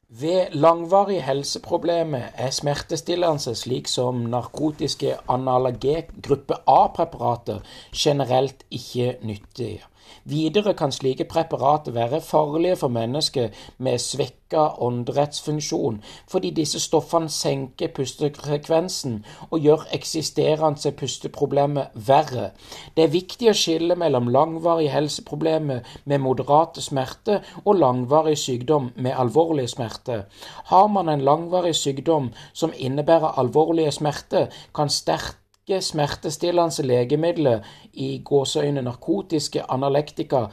Ved 0.09 0.53
langvarige 0.53 1.23
helseproblemer 1.23 2.29
er 2.35 2.51
smertestillende 2.51 3.55
slik 3.57 3.89
som 3.89 4.21
narkotiske 4.31 5.17
analgek 5.29 6.13
gruppe 6.23 6.55
A-preparater 6.67 7.65
generelt 7.97 8.65
ikke 8.71 9.17
nyttige. 9.23 9.83
Videre 10.25 10.75
kan 10.75 10.93
slike 10.93 11.25
preparater 11.29 11.93
være 11.93 12.21
farlige 12.21 12.77
for 12.77 12.89
mennesker 12.89 13.49
med 13.79 13.99
svekka 13.99 14.65
åndedrettsfunksjon, 14.87 16.01
fordi 16.31 16.51
disse 16.57 16.81
stoffene 16.81 17.29
senker 17.29 17.93
pustefrekvensen 17.97 19.19
og 19.51 19.59
gjør 19.61 19.87
eksisterende 19.93 20.93
pusteproblemer 20.97 21.93
verre. 21.95 22.51
Det 22.97 23.05
er 23.05 23.15
viktig 23.15 23.51
å 23.51 23.57
skille 23.59 23.99
mellom 24.01 24.33
langvarige 24.33 24.95
helseproblemer 24.95 25.85
med 26.05 26.25
moderate 26.25 26.81
smerte 26.81 27.41
og 27.65 27.79
langvarig 27.79 28.39
sykdom 28.39 28.91
med 28.97 29.13
alvorlige 29.17 29.75
smerte. 29.77 30.25
Har 30.73 30.89
man 30.89 31.09
en 31.09 31.25
langvarig 31.25 31.75
sykdom 31.77 32.33
som 32.53 32.73
innebærer 32.77 33.39
alvorlige 33.39 33.93
smerter, 33.93 34.49
kan 34.75 34.89
sterkt 34.89 35.44
rekke 35.65 35.81
smertestillende 35.81 36.83
legemidler 36.85 37.63
i 37.95 38.21
gåseøyne 38.25 38.83
narkotiske 38.83 39.63
analektika 39.73 40.51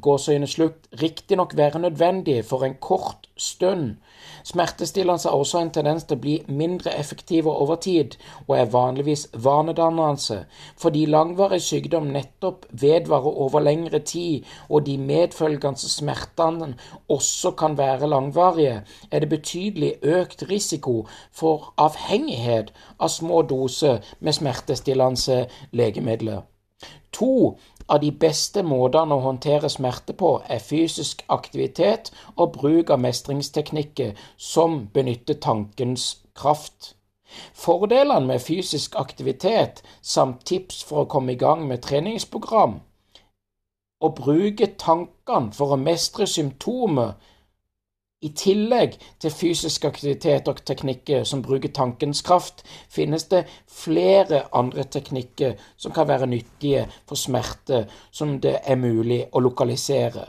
gåseøyne 0.00 0.46
slukt 0.46 0.86
riktignok 1.02 1.56
være 1.56 1.78
nødvendig 1.78 2.44
for 2.44 2.64
en 2.64 2.76
kort 2.80 3.28
stund. 3.36 3.96
Smertestillende 4.44 5.28
har 5.28 5.36
også 5.36 5.60
en 5.62 5.70
tendens 5.70 6.04
til 6.04 6.16
å 6.16 6.22
bli 6.22 6.34
mindre 6.48 6.94
effektive 6.98 7.52
over 7.52 7.76
tid, 7.84 8.16
og 8.46 8.56
er 8.58 8.72
vanligvis 8.72 9.26
vanedannende. 9.44 10.44
Fordi 10.76 11.04
langvarig 11.06 11.60
sykdom 11.62 12.10
nettopp 12.14 12.66
vedvarer 12.70 13.40
over 13.46 13.64
lengre 13.64 13.98
tid, 13.98 14.44
og 14.68 14.86
de 14.86 14.98
medfølgende 14.98 15.90
smertene 15.92 16.74
også 17.08 17.54
kan 17.58 17.78
være 17.78 18.08
langvarige, 18.08 18.82
er 19.10 19.20
det 19.20 19.28
betydelig 19.28 19.94
økt 20.02 20.44
risiko 20.50 21.06
for 21.32 21.72
avhengighet 21.76 22.72
av 22.98 23.12
små 23.12 23.42
doser 23.42 23.98
med 24.20 24.32
smertestillende 24.32 25.44
legemidler. 25.72 26.46
To 27.18 27.56
av 27.88 28.00
de 28.00 28.10
beste 28.24 28.62
måtene 28.62 29.16
å 29.16 29.24
håndtere 29.24 29.70
smerte 29.72 30.14
på 30.22 30.34
er 30.56 30.62
fysisk 30.62 31.24
aktivitet 31.34 32.12
og 32.36 32.54
bruk 32.58 32.92
av 32.94 33.02
mestringsteknikker 33.02 34.12
som 34.36 34.84
benytter 34.94 35.40
tankens 35.48 36.10
kraft. 36.38 36.94
Fordelene 37.52 38.26
med 38.26 38.44
fysisk 38.44 38.94
aktivitet 38.96 39.82
samt 40.00 40.44
tips 40.48 40.84
for 40.88 41.04
å 41.04 41.10
komme 41.10 41.34
i 41.34 41.40
gang 41.40 41.66
med 41.68 41.82
treningsprogram 41.84 42.78
å 43.98 44.10
bruke 44.14 44.68
tankene 44.78 45.52
for 45.54 45.74
å 45.74 45.80
mestre 45.80 46.26
symptomer 46.30 47.16
i 48.20 48.28
tillegg 48.34 48.96
til 49.22 49.30
fysisk 49.30 49.84
aktivitet 49.84 50.48
og 50.50 50.62
teknikker 50.66 51.26
som 51.28 51.42
bruker 51.42 51.70
tankens 51.74 52.22
kraft, 52.26 52.64
finnes 52.90 53.28
det 53.30 53.44
flere 53.70 54.42
andre 54.52 54.84
teknikker 54.84 55.54
som 55.76 55.94
kan 55.94 56.08
være 56.08 56.26
nyttige 56.26 56.88
for 57.06 57.14
smerte, 57.14 57.84
som 58.10 58.40
det 58.42 58.58
er 58.64 58.80
mulig 58.80 59.22
å 59.32 59.44
lokalisere. 59.44 60.26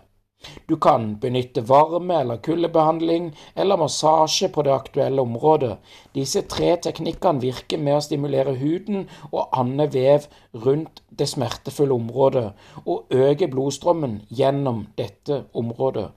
Du 0.69 0.75
kan 0.75 1.17
benytte 1.19 1.62
varme- 1.67 2.19
eller 2.22 2.38
kuldebehandling 2.38 3.36
eller 3.55 3.77
massasje 3.77 4.48
på 4.48 4.62
det 4.62 4.72
aktuelle 4.72 5.22
området. 5.22 5.77
Disse 6.15 6.41
tre 6.41 6.77
teknikkene 6.77 7.41
virker 7.41 7.77
med 7.77 7.98
å 7.98 8.05
stimulere 8.05 8.53
huden 8.55 9.10
og 9.31 9.50
annen 9.51 9.91
vev 9.93 10.29
rundt 10.53 11.01
det 11.10 11.27
smertefulle 11.27 11.93
området, 11.93 12.53
og 12.86 13.12
øke 13.12 13.50
blodstrømmen 13.51 14.22
gjennom 14.29 14.86
dette 14.98 15.43
området. 15.53 16.08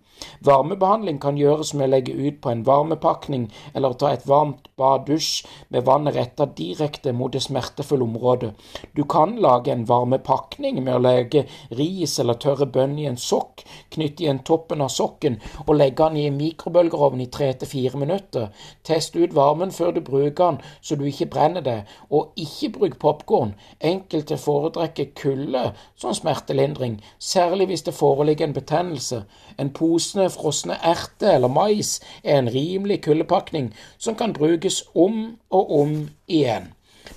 Varmebehandling 0.45 1.21
kan 1.23 1.39
gjøres 1.39 1.75
med 1.75 1.89
å 1.89 1.93
legge 1.95 2.15
ut 2.17 2.41
på 2.43 2.51
en 2.51 2.65
varmepakning 2.67 3.49
eller 3.75 3.95
ta 3.99 4.13
et 4.13 4.27
varmt 4.29 4.69
bad-dusj 4.79 5.47
med 5.75 5.87
vannet 5.87 6.17
retta 6.17 6.47
direkte 6.47 7.13
mot 7.13 7.33
det 7.33 7.43
smertefulle 7.45 8.05
området. 8.05 8.53
Du 8.97 9.05
kan 9.05 9.37
lage 9.41 9.73
en 9.73 9.87
varmepakning 9.89 10.83
med 10.83 10.95
å 10.97 11.03
legge 11.03 11.45
ris 11.71 12.19
eller 12.21 12.41
tørre 12.43 12.67
bønn 12.67 12.99
i 12.99 13.07
en 13.11 13.21
sokk, 13.21 13.65
knytte 13.95 14.25
igjen 14.25 14.43
toppen 14.47 14.83
av 14.85 14.91
sokken 14.93 15.39
og 15.67 15.75
legge 15.77 16.09
den 16.09 16.19
i 16.21 16.27
en 16.29 16.39
mikrobølgeovn 16.41 17.23
i 17.23 17.29
tre 17.33 17.53
til 17.59 17.71
fire 17.71 18.01
minutter. 18.03 18.49
Test 18.85 19.17
ut 19.17 19.35
varmen 19.37 19.73
før 19.73 19.93
du 19.97 20.01
bruker 20.05 20.45
den, 20.45 20.61
så 20.81 20.97
du 20.97 21.05
ikke 21.09 21.31
brenner 21.33 21.65
det, 21.65 21.79
og 22.11 22.33
ikke 22.37 22.73
bruk 22.79 22.99
popkorn. 23.03 23.55
Enkelte 23.81 24.39
foretrekker 24.41 25.13
kulde 25.19 25.65
som 25.97 26.15
smertelindring, 26.15 27.01
særlig 27.19 27.67
hvis 27.71 27.87
det 27.87 27.95
foreligger 27.95 28.49
en 28.49 28.57
betennelse. 28.57 29.23
En 29.59 29.71
pose 29.71 30.12
frosne 30.15 30.77
erter 30.83 31.35
eller 31.35 31.49
mais 31.49 32.01
er 32.25 32.39
en 32.39 32.53
rimelig 32.55 33.03
kuldepakning 33.05 33.73
som 33.99 34.15
kan 34.15 34.33
brukes 34.33 34.83
om 34.95 35.39
og 35.51 35.73
om 35.81 36.09
igjen. 36.29 36.73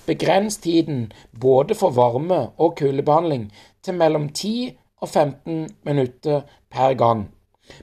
Begrens 0.06 0.56
tiden 0.56 1.12
både 1.40 1.74
for 1.74 1.90
varme- 1.90 2.50
og 2.58 2.76
kuldebehandling 2.76 3.52
til 3.82 3.94
mellom 3.94 4.28
10 4.28 4.72
og 5.00 5.08
15 5.08 5.68
minutter 5.84 6.40
per 6.70 6.94
gang. 6.94 7.28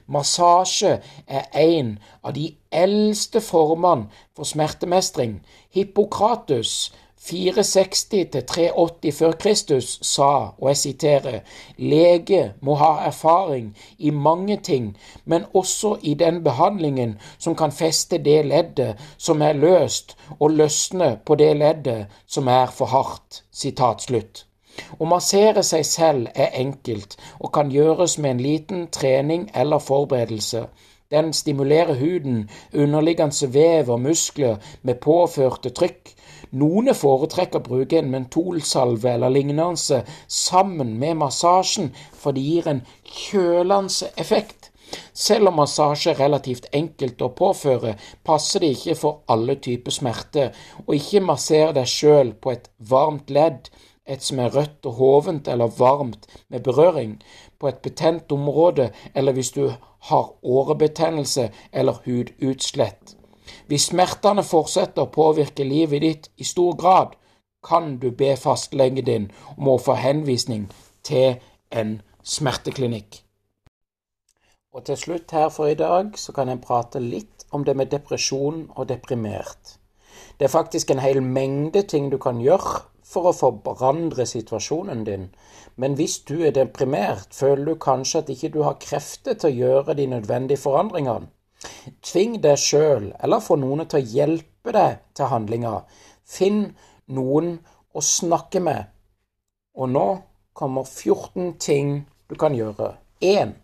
Massasje 0.06 1.02
er 1.26 1.44
en 1.54 1.98
av 2.24 2.32
de 2.34 2.54
eldste 2.72 3.40
formene 3.40 4.08
for 4.36 4.48
smertemestring. 4.48 5.42
Hippokratus 5.70 6.94
460-380 7.24 9.10
før 9.18 9.32
Kristus 9.32 9.98
sa, 10.02 10.52
og 10.60 10.68
jeg 10.68 10.76
siterer, 10.76 11.38
lege 11.78 12.52
må 12.60 12.74
ha 12.76 13.06
erfaring 13.06 13.70
i 13.98 14.10
mange 14.10 14.56
ting, 14.56 14.96
men 15.24 15.44
også 15.54 15.96
i 16.02 16.14
den 16.14 16.42
behandlingen 16.44 17.18
som 17.38 17.56
kan 17.56 17.72
feste 17.72 18.18
det 18.18 18.44
leddet 18.46 19.00
som 19.16 19.42
er 19.42 19.52
løst, 19.52 20.16
og 20.38 20.50
løsne 20.50 21.18
på 21.26 21.34
det 21.34 21.56
leddet 21.56 22.06
som 22.26 22.48
er 22.48 22.66
for 22.66 22.92
hardt. 22.92 23.42
Sitat 23.52 24.02
slutt. 24.04 24.44
Å 24.98 25.06
massere 25.08 25.62
seg 25.62 25.86
selv 25.86 26.28
er 26.34 26.56
enkelt 26.60 27.16
og 27.38 27.52
kan 27.54 27.70
gjøres 27.70 28.18
med 28.18 28.30
en 28.30 28.40
liten 28.42 28.86
trening 28.92 29.46
eller 29.54 29.78
forberedelse. 29.78 30.66
Den 31.14 31.32
stimulerer 31.32 31.94
huden, 31.94 32.50
underliggende 32.74 33.52
vev 33.54 33.90
og 33.90 34.00
muskler 34.00 34.56
med 34.82 35.00
påførte 35.00 35.70
trykk 35.70 36.10
noen 36.60 36.92
foretrekker 36.94 37.60
å 37.60 37.68
bruke 37.68 37.98
en 37.98 38.12
mentolsalve 38.12 39.14
eller 39.16 39.32
lignende 39.34 40.02
sammen 40.26 40.94
med 41.00 41.18
massasjen, 41.22 41.90
for 42.12 42.36
det 42.36 42.44
gir 42.44 42.70
en 42.70 42.84
kjølende 43.04 44.12
effekt. 44.20 44.70
Selv 45.12 45.50
om 45.50 45.56
massasje 45.58 46.12
er 46.12 46.20
relativt 46.20 46.68
enkelt 46.72 47.22
å 47.22 47.30
påføre, 47.38 47.94
passer 48.26 48.62
det 48.62 48.74
ikke 48.76 48.98
for 49.00 49.22
alle 49.30 49.56
typer 49.66 49.94
smerte, 49.94 50.50
og 50.86 50.94
ikke 50.98 51.24
masser 51.24 51.74
deg 51.74 51.90
sjøl 51.90 52.34
på 52.38 52.54
et 52.54 52.70
varmt 52.78 53.32
ledd, 53.34 53.70
et 54.06 54.22
som 54.22 54.42
er 54.44 54.52
rødt 54.52 54.86
og 54.86 54.98
hovent 55.00 55.48
eller 55.48 55.72
varmt 55.78 56.28
med 56.52 56.62
berøring, 56.66 57.16
på 57.58 57.70
et 57.70 57.80
betent 57.82 58.32
område, 58.36 58.90
eller 59.14 59.32
hvis 59.32 59.54
du 59.56 59.64
har 60.10 60.32
årebetennelse 60.42 61.48
eller 61.72 62.02
hudutslett. 62.04 63.16
Hvis 63.68 63.90
smertene 63.90 64.44
fortsetter 64.46 65.04
å 65.04 65.12
påvirke 65.12 65.66
livet 65.66 66.02
ditt 66.02 66.30
i 66.36 66.46
stor 66.48 66.76
grad, 66.80 67.14
kan 67.64 67.98
du 67.98 68.10
be 68.10 68.34
fastlegen 68.36 69.04
din 69.04 69.30
om 69.56 69.68
å 69.72 69.78
få 69.80 69.96
henvisning 69.96 70.66
til 71.02 71.38
en 71.70 72.00
smerteklinikk. 72.22 73.20
Og 74.74 74.84
til 74.88 74.98
slutt 74.98 75.30
her 75.30 75.48
for 75.54 75.70
i 75.70 75.78
dag 75.78 76.16
så 76.18 76.32
kan 76.36 76.50
jeg 76.50 76.64
prate 76.64 77.00
litt 77.00 77.44
om 77.54 77.64
det 77.64 77.76
med 77.78 77.92
depresjon 77.92 78.64
og 78.74 78.88
deprimert. 78.90 79.76
Det 80.38 80.48
er 80.48 80.52
faktisk 80.52 80.90
en 80.90 81.02
hel 81.02 81.20
mengde 81.22 81.84
ting 81.86 82.10
du 82.10 82.18
kan 82.18 82.40
gjøre 82.42 82.82
for 83.06 83.30
å 83.30 83.36
forandre 83.36 84.26
situasjonen 84.26 85.04
din. 85.06 85.28
Men 85.76 85.94
hvis 85.98 86.18
du 86.28 86.40
er 86.42 86.54
deprimert, 86.56 87.30
føler 87.34 87.64
du 87.64 87.74
kanskje 87.78 88.24
at 88.24 88.32
ikke 88.34 88.50
du 88.56 88.62
har 88.66 88.80
krefter 88.82 89.38
til 89.38 89.50
å 89.50 89.58
gjøre 89.62 89.96
de 89.98 90.08
nødvendige 90.10 90.62
forandringene. 90.64 91.30
Tving 92.02 92.40
deg 92.44 92.58
sjøl, 92.60 93.12
eller 93.22 93.44
få 93.44 93.56
noen 93.60 93.86
til 93.88 94.00
å 94.00 94.10
hjelpe 94.16 94.74
deg 94.74 95.02
til 95.16 95.30
handlinger. 95.32 95.84
Finn 96.24 96.66
noen 97.06 97.58
å 97.94 98.02
snakke 98.02 98.62
med. 98.64 98.90
Og 99.74 99.90
nå 99.90 100.06
kommer 100.54 100.86
14 100.86 101.54
ting 101.58 101.94
du 102.28 102.34
kan 102.38 102.54
gjøre. 102.54 102.94
1. 103.20 103.54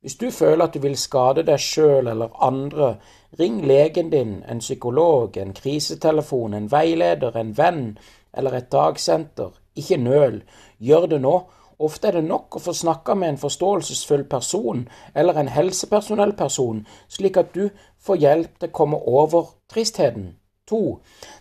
Hvis 0.00 0.14
du 0.16 0.30
føler 0.30 0.64
at 0.64 0.74
du 0.74 0.80
vil 0.80 0.96
skade 0.96 1.42
deg 1.42 1.58
sjøl 1.58 2.06
eller 2.06 2.34
andre, 2.44 2.94
ring 3.38 3.60
legen 3.66 4.12
din, 4.12 4.38
en 4.48 4.62
psykolog, 4.62 5.36
en 5.36 5.54
krisetelefon, 5.54 6.54
en 6.54 6.70
veileder, 6.70 7.36
en 7.36 7.50
venn 7.58 7.98
eller 8.32 8.54
et 8.60 8.70
dagsenter. 8.72 9.50
Ikke 9.76 9.98
nøl, 9.98 10.42
gjør 10.78 11.06
det 11.10 11.20
nå. 11.22 11.34
Ofte 11.78 12.08
er 12.08 12.18
det 12.18 12.24
nok 12.26 12.56
å 12.58 12.62
få 12.62 12.74
snakka 12.74 13.14
med 13.14 13.34
en 13.34 13.38
forståelsesfull 13.38 14.24
person 14.30 14.82
eller 15.14 15.38
en 15.38 15.50
helsepersonellperson, 15.54 16.82
slik 17.06 17.38
at 17.38 17.54
du 17.54 17.68
får 18.02 18.20
hjelp 18.24 18.58
til 18.58 18.70
å 18.70 18.76
komme 18.80 18.98
over 19.06 19.54
tristheten. 19.70 20.32
To. 20.68 20.98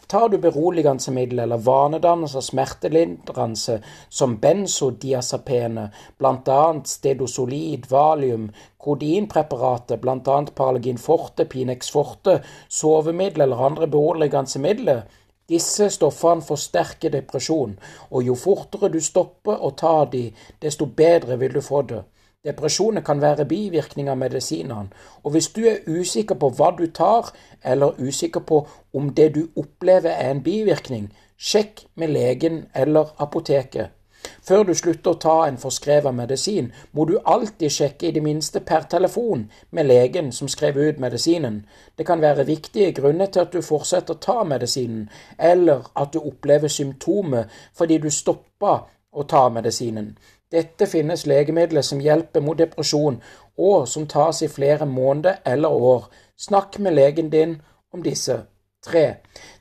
Tar 0.08 0.30
du 0.30 0.38
beroligende 0.40 1.12
middel 1.12 1.42
eller 1.44 1.60
vanedannelse 1.60 2.38
og 2.40 2.46
smertelindrende 2.46 3.80
som 4.20 4.38
benzodiazepene, 4.40 5.90
bl.a. 6.22 6.62
stedosolid, 6.88 7.90
valium, 7.92 8.46
kodinpreparatet, 8.80 10.00
bl.a. 10.00 10.38
paralgin 10.56 11.02
forte, 11.02 11.44
pinex 11.44 11.92
forte, 11.92 12.38
sovemiddel 12.70 13.50
eller 13.50 13.66
andre 13.68 13.90
beroligende 13.92 14.64
midler, 14.64 15.04
disse 15.50 15.90
stoffene 15.90 16.44
forsterker 16.44 17.14
depresjon, 17.14 17.78
og 18.12 18.24
jo 18.24 18.36
fortere 18.36 18.90
du 18.92 19.00
stopper 19.04 19.64
å 19.64 19.72
ta 19.80 20.06
de, 20.12 20.28
desto 20.62 20.86
bedre 20.86 21.40
vil 21.40 21.56
du 21.56 21.62
få 21.62 21.82
det. 21.88 22.04
Depresjoner 22.48 23.02
kan 23.04 23.22
være 23.22 23.48
bivirkninger 23.50 24.14
av 24.14 24.20
medisinene, 24.22 24.92
og 25.24 25.34
hvis 25.34 25.50
du 25.56 25.64
er 25.68 25.84
usikker 25.88 26.38
på 26.40 26.52
hva 26.56 26.72
du 26.78 26.86
tar, 26.88 27.34
eller 27.64 27.98
usikker 28.00 28.46
på 28.48 28.62
om 28.94 29.10
det 29.16 29.34
du 29.36 29.48
opplever 29.56 30.14
er 30.14 30.32
en 30.32 30.44
bivirkning, 30.44 31.10
sjekk 31.38 31.86
med 31.96 32.14
legen 32.16 32.66
eller 32.76 33.12
apoteket. 33.20 33.97
Før 34.42 34.64
du 34.64 34.74
slutter 34.76 35.12
å 35.12 35.20
ta 35.22 35.36
en 35.48 35.60
forskrevet 35.62 36.16
medisin, 36.16 36.72
må 36.92 37.06
du 37.06 37.18
alltid 37.24 37.74
sjekke 37.74 38.08
i 38.08 38.14
det 38.16 38.24
minste 38.24 38.60
per 38.60 38.88
telefon 38.92 39.48
med 39.72 39.90
legen 39.90 40.32
som 40.32 40.48
skrev 40.52 40.78
ut 40.78 41.00
medisinen. 41.00 41.66
Det 41.98 42.06
kan 42.06 42.22
være 42.22 42.48
viktige 42.48 42.92
grunner 43.00 43.32
til 43.32 43.46
at 43.46 43.54
du 43.54 43.62
fortsetter 43.62 44.16
å 44.16 44.24
ta 44.24 44.44
medisinen, 44.44 45.10
eller 45.38 45.88
at 45.96 46.14
du 46.14 46.20
opplever 46.20 46.72
symptomer 46.72 47.52
fordi 47.74 47.98
du 48.04 48.10
stoppa 48.10 48.80
å 49.12 49.24
ta 49.24 49.48
medisinen. 49.50 50.16
Dette 50.52 50.88
finnes 50.88 51.26
legemidler 51.28 51.84
som 51.84 52.00
hjelper 52.00 52.42
mot 52.42 52.58
depresjon, 52.58 53.20
og 53.58 53.88
som 53.88 54.08
tas 54.08 54.42
i 54.42 54.48
flere 54.48 54.86
måneder 54.86 55.42
eller 55.46 55.70
år. 55.70 56.06
Snakk 56.38 56.80
med 56.80 56.96
legen 56.96 57.30
din 57.30 57.58
om 57.94 58.04
disse. 58.04 58.46
3. 58.86 59.16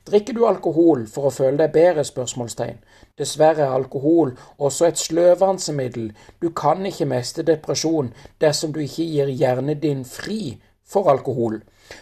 Drikker 0.07 0.33
du 0.33 0.45
alkohol 0.47 1.07
for 1.11 1.27
å 1.27 1.33
føle 1.33 1.57
deg 1.59 1.73
bedre? 1.73 2.05
spørsmålstegn. 2.07 2.77
Dessverre 3.17 3.65
er 3.65 3.73
alkohol 3.73 4.37
også 4.57 4.85
et 4.85 4.97
sløvende. 4.97 6.13
Du 6.41 6.49
kan 6.49 6.85
ikke 6.85 7.05
mestre 7.05 7.43
depresjon 7.43 8.13
dersom 8.41 8.73
du 8.73 8.79
ikke 8.79 9.03
gir 9.03 9.27
hjernen 9.27 9.79
din 9.79 10.05
fri 10.05 10.57
for 10.85 11.09
alkohol. 11.09 11.61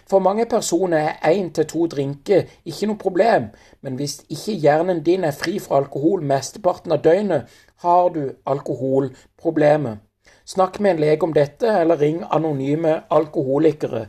For 0.10 0.20
mange 0.20 0.46
personer 0.46 0.98
er 0.98 1.32
én 1.32 1.52
til 1.54 1.66
to 1.66 1.88
drinker 1.88 2.44
ikke 2.66 2.88
noe 2.90 2.98
problem, 2.98 3.50
men 3.82 3.96
hvis 3.96 4.24
ikke 4.30 4.58
hjernen 4.62 5.04
din 5.04 5.24
er 5.24 5.32
fri 5.32 5.60
fra 5.60 5.78
alkohol 5.78 6.24
mesteparten 6.26 6.92
av 6.92 7.04
døgnet, 7.06 7.46
har 7.86 8.10
du 8.10 8.32
alkoholproblemet. 8.46 10.02
Snakk 10.46 10.80
med 10.80 10.92
en 10.92 11.00
lege 11.00 11.24
om 11.24 11.34
dette, 11.34 11.68
eller 11.68 12.02
ring 12.02 12.24
anonyme 12.32 13.02
alkoholikere. 13.10 14.08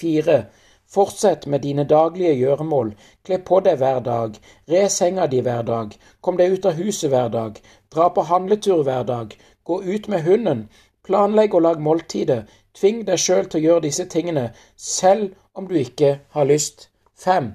4. 0.00 0.44
Fortsett 0.92 1.46
med 1.46 1.62
dine 1.64 1.84
daglige 1.88 2.34
gjøremål. 2.36 2.90
Kle 3.24 3.38
på 3.48 3.60
deg 3.64 3.78
hver 3.80 4.00
dag. 4.04 4.34
Re 4.68 4.88
senga 4.92 5.26
di 5.26 5.40
hver 5.40 5.62
dag. 5.64 5.94
Kom 6.20 6.36
deg 6.36 6.52
ut 6.52 6.66
av 6.68 6.76
huset 6.76 7.08
hver 7.10 7.30
dag. 7.32 7.56
Dra 7.94 8.08
på 8.12 8.26
handletur 8.28 8.82
hver 8.84 9.06
dag. 9.08 9.32
Gå 9.64 9.82
ut 9.82 10.08
med 10.08 10.22
hunden. 10.26 10.66
Planlegg 11.04 11.54
og 11.54 11.62
lag 11.62 11.80
måltider. 11.80 12.44
Tving 12.76 13.06
deg 13.08 13.20
sjøl 13.20 13.48
til 13.48 13.60
å 13.60 13.64
gjøre 13.66 13.84
disse 13.86 14.04
tingene, 14.08 14.50
selv 14.76 15.32
om 15.54 15.66
du 15.68 15.74
ikke 15.80 16.18
har 16.36 16.48
lyst. 16.48 16.88
5. 17.24 17.52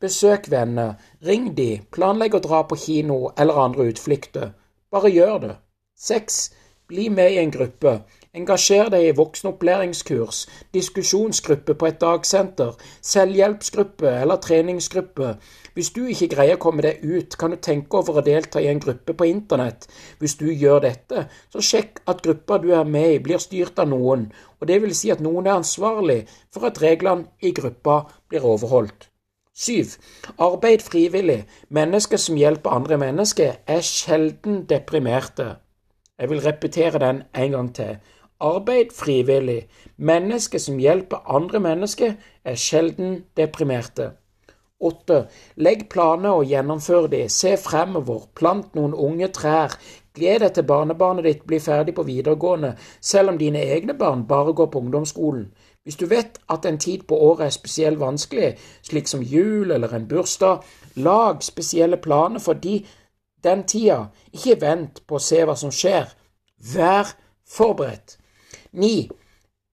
Besøk 0.00 0.50
venner. 0.50 0.94
Ring 1.24 1.54
de. 1.56 1.70
Planlegg 1.92 2.36
å 2.36 2.42
dra 2.44 2.62
på 2.68 2.76
kino 2.84 3.30
eller 3.38 3.64
andre 3.64 3.88
utflukter. 3.92 4.52
Bare 4.92 5.12
gjør 5.12 5.38
det. 5.46 5.56
6. 5.96 6.38
Bli 6.88 7.08
med 7.08 7.32
i 7.32 7.40
en 7.40 7.52
gruppe. 7.54 8.02
Engasjer 8.34 8.88
deg 8.90 9.04
i 9.06 9.10
voksenopplæringskurs, 9.14 10.38
diskusjonsgruppe 10.74 11.76
på 11.78 11.86
et 11.86 12.00
dagsenter, 12.02 12.72
selvhjelpsgruppe 13.06 14.10
eller 14.10 14.40
treningsgruppe. 14.42 15.28
Hvis 15.74 15.92
du 15.94 16.00
ikke 16.10 16.32
greier 16.32 16.58
å 16.58 16.62
komme 16.64 16.82
deg 16.82 17.04
ut, 17.06 17.36
kan 17.38 17.54
du 17.54 17.60
tenke 17.62 18.00
over 18.00 18.18
å 18.18 18.24
delta 18.26 18.58
i 18.58 18.66
en 18.72 18.82
gruppe 18.82 19.14
på 19.14 19.28
internett. 19.30 19.86
Hvis 20.18 20.34
du 20.40 20.48
gjør 20.50 20.82
dette, 20.82 21.28
så 21.54 21.62
sjekk 21.62 22.00
at 22.10 22.24
gruppa 22.26 22.58
du 22.58 22.72
er 22.74 22.90
med 22.96 23.12
i 23.12 23.20
blir 23.22 23.38
styrt 23.38 23.78
av 23.78 23.92
noen, 23.92 24.26
og 24.58 24.66
det 24.66 24.80
vil 24.82 24.96
si 24.98 25.12
at 25.14 25.22
noen 25.22 25.46
er 25.46 25.60
ansvarlig 25.60 26.24
for 26.50 26.66
at 26.66 26.80
reglene 26.82 27.30
i 27.38 27.54
gruppa 27.54 28.00
blir 28.26 28.42
overholdt. 28.42 29.12
7. 29.54 29.94
Arbeid 30.42 30.82
frivillig. 30.82 31.44
Mennesker 31.70 32.18
som 32.18 32.34
hjelper 32.34 32.74
andre 32.74 32.98
mennesker, 32.98 33.60
er 33.66 33.86
sjelden 33.86 34.64
deprimerte. 34.66 35.52
Jeg 36.18 36.30
vil 36.30 36.42
repetere 36.42 36.98
den 36.98 37.22
en 37.30 37.54
gang 37.54 37.70
til. 37.74 37.94
Arbeid 38.44 38.92
frivillig. 38.92 39.62
Mennesker 39.96 40.60
som 40.60 40.76
hjelper 40.78 41.24
andre 41.36 41.60
mennesker, 41.64 42.14
er 42.44 42.60
sjelden 42.60 43.22
deprimerte. 43.36 44.10
8. 44.84 45.20
Legg 45.56 45.86
planer 45.88 46.34
og 46.36 46.50
gjennomfør 46.50 47.06
de. 47.08 47.22
Se 47.32 47.54
fremover. 47.56 48.26
Plant 48.36 48.74
noen 48.76 48.92
unge 48.94 49.30
trær. 49.32 49.78
Gled 50.14 50.42
deg 50.44 50.52
til 50.54 50.66
barnebarnet 50.68 51.24
ditt 51.24 51.46
blir 51.48 51.62
ferdig 51.62 51.94
på 51.96 52.04
videregående, 52.06 52.74
selv 53.00 53.32
om 53.32 53.38
dine 53.38 53.62
egne 53.64 53.96
barn 53.98 54.26
bare 54.28 54.52
går 54.52 54.68
på 54.70 54.82
ungdomsskolen. 54.84 55.48
Hvis 55.84 55.96
du 56.00 56.04
vet 56.06 56.38
at 56.48 56.66
en 56.68 56.78
tid 56.78 57.06
på 57.08 57.16
året 57.16 57.46
er 57.46 57.56
spesielt 57.56 58.00
vanskelig, 58.00 58.54
slik 58.82 59.08
som 59.08 59.22
jul 59.22 59.70
eller 59.70 59.94
en 59.94 60.08
bursdag, 60.08 60.62
lag 60.96 61.42
spesielle 61.42 61.96
planer 61.96 62.40
for 62.40 62.52
de 62.52 62.84
den 63.44 63.64
tida. 63.68 64.04
Ikke 64.32 64.60
vent 64.60 65.02
på 65.06 65.18
å 65.18 65.24
se 65.24 65.42
hva 65.44 65.56
som 65.56 65.72
skjer. 65.74 66.12
Vær 66.74 67.16
forberedt. 67.56 68.18
9. 68.74 69.08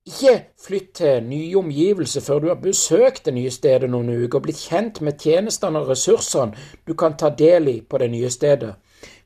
Ikke 0.06 0.34
flytt 0.66 0.94
til 0.98 1.24
nye 1.24 1.58
omgivelser 1.58 2.22
før 2.26 2.40
du 2.40 2.48
har 2.48 2.62
besøkt 2.62 3.26
det 3.26 3.34
nye 3.34 3.52
stedet 3.54 3.90
noen 3.90 4.10
uker 4.10 4.40
og 4.40 4.48
blitt 4.48 4.64
kjent 4.64 5.02
med 5.06 5.20
tjenestene 5.22 5.82
og 5.82 5.92
ressursene 5.92 6.58
du 6.88 6.96
kan 6.98 7.18
ta 7.18 7.30
del 7.30 7.70
i 7.70 7.76
på 7.82 8.00
det 8.02 8.10
nye 8.14 8.30
stedet. 8.34 8.74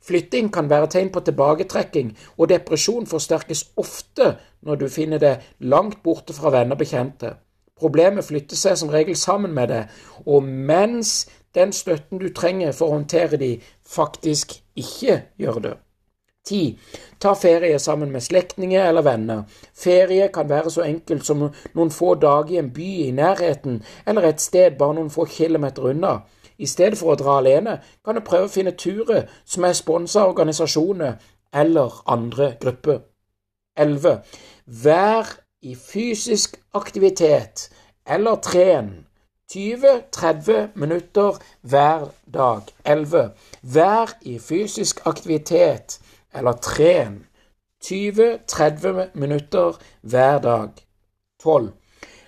Flytting 0.06 0.52
kan 0.52 0.68
være 0.70 0.86
tegn 0.92 1.08
på 1.12 1.20
tilbaketrekking, 1.20 2.12
og 2.38 2.48
depresjon 2.48 3.06
forsterkes 3.06 3.64
ofte 3.76 4.36
når 4.62 4.76
du 4.80 4.86
finner 4.88 5.18
det 5.18 5.34
langt 5.60 6.02
borte 6.04 6.36
fra 6.36 6.52
venner 6.54 6.76
og 6.76 6.84
bekjente. 6.84 7.32
Problemet 7.76 8.24
flytter 8.24 8.56
seg 8.56 8.78
som 8.78 8.92
regel 8.92 9.16
sammen 9.16 9.52
med 9.56 9.68
deg, 9.72 9.90
og 10.26 10.44
mens 10.44 11.26
den 11.54 11.72
støtten 11.72 12.20
du 12.20 12.28
trenger 12.32 12.72
for 12.72 12.88
å 12.88 12.98
håndtere 13.00 13.40
de, 13.40 13.50
faktisk 13.84 14.58
ikke 14.76 15.22
gjør 15.40 15.60
det. 15.64 15.74
10. 16.46 16.78
Ta 17.20 17.32
ferie 17.34 17.78
sammen 17.78 18.12
med 18.12 18.20
slektninger 18.20 18.88
eller 18.88 19.02
venner. 19.02 19.42
Ferie 19.74 20.28
kan 20.34 20.48
være 20.48 20.70
så 20.70 20.82
enkelt 20.86 21.26
som 21.26 21.48
noen 21.74 21.90
få 21.90 22.14
dager 22.14 22.54
i 22.54 22.60
en 22.62 22.70
by 22.70 22.90
i 23.06 23.10
nærheten, 23.10 23.82
eller 24.06 24.28
et 24.28 24.40
sted 24.40 24.78
bare 24.78 24.94
noen 24.94 25.10
få 25.10 25.24
kilometer 25.24 25.90
unna. 25.92 26.18
I 26.58 26.66
stedet 26.66 26.98
for 26.98 27.12
å 27.12 27.18
dra 27.20 27.38
alene, 27.40 27.80
kan 28.04 28.16
du 28.16 28.24
prøve 28.24 28.48
å 28.48 28.52
finne 28.52 28.76
turer 28.78 29.26
som 29.44 29.64
er 29.68 29.76
sponsa 29.76 30.22
av 30.22 30.32
organisasjoner 30.32 31.18
eller 31.52 32.00
andre 32.08 32.54
grupper. 32.60 33.02
11. 33.76 34.22
Vær 34.66 35.34
i 35.62 35.74
fysisk 35.74 36.56
aktivitet 36.74 37.68
eller 38.06 38.40
tren. 38.40 39.06
20-30 39.52 40.72
minutter 40.74 41.36
hver 41.62 42.08
dag. 42.34 42.62
11. 42.84 43.30
Vær 43.62 44.16
i 44.22 44.38
fysisk 44.38 45.04
aktivitet 45.06 46.00
eller 46.36 46.60
tren 46.62 47.24
20-30 47.84 49.10
minutter 49.14 49.76
hver 50.02 50.38
dag. 50.40 50.70
12. 51.42 51.72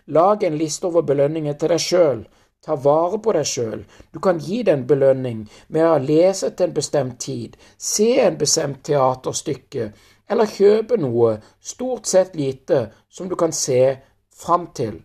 Lag 0.07 0.43
en 0.43 0.59
liste 0.59 0.87
over 0.87 1.03
belønninger 1.03 1.57
til 1.59 1.73
deg 1.75 1.83
sjøl. 1.83 2.21
Ta 2.65 2.75
vare 2.75 3.19
på 3.23 3.33
deg 3.37 3.47
sjøl. 3.47 3.83
Du 4.13 4.19
kan 4.21 4.41
gi 4.43 4.63
deg 4.63 4.75
en 4.75 4.87
belønning 4.87 5.43
med 5.69 5.87
å 5.87 5.99
lese 6.03 6.51
til 6.51 6.69
en 6.69 6.77
bestemt 6.77 7.19
tid, 7.23 7.57
se 7.79 8.15
en 8.21 8.39
bestemt 8.41 8.83
teaterstykke 8.89 9.93
eller 10.29 10.51
kjøpe 10.53 10.99
noe, 11.01 11.39
stort 11.61 12.07
sett 12.07 12.35
lite, 12.37 12.89
som 13.09 13.29
du 13.29 13.37
kan 13.37 13.53
se 13.53 13.97
fram 14.35 14.69
til. 14.77 15.01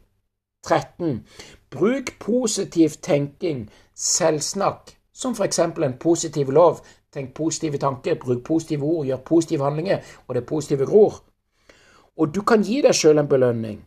13. 0.68 1.22
Bruk 1.72 2.12
positiv 2.20 3.00
tenking, 3.02 3.70
selvsnakk, 3.96 4.94
som 5.14 5.36
for 5.36 5.48
eksempel 5.48 5.88
en 5.88 5.98
positiv 6.00 6.52
lov. 6.52 6.84
Tenk 7.14 7.34
positive 7.38 7.78
tanker, 7.78 8.16
bruk 8.18 8.44
positive 8.44 8.86
ord, 8.86 9.06
gjør 9.06 9.22
positive 9.26 9.64
handlinger, 9.64 10.02
og 10.28 10.36
det 10.36 10.46
positive 10.50 10.86
gror. 10.90 11.22
Og 12.18 12.36
du 12.36 12.42
kan 12.42 12.64
gi 12.66 12.82
deg 12.82 12.96
sjøl 12.98 13.22
en 13.22 13.30
belønning. 13.30 13.84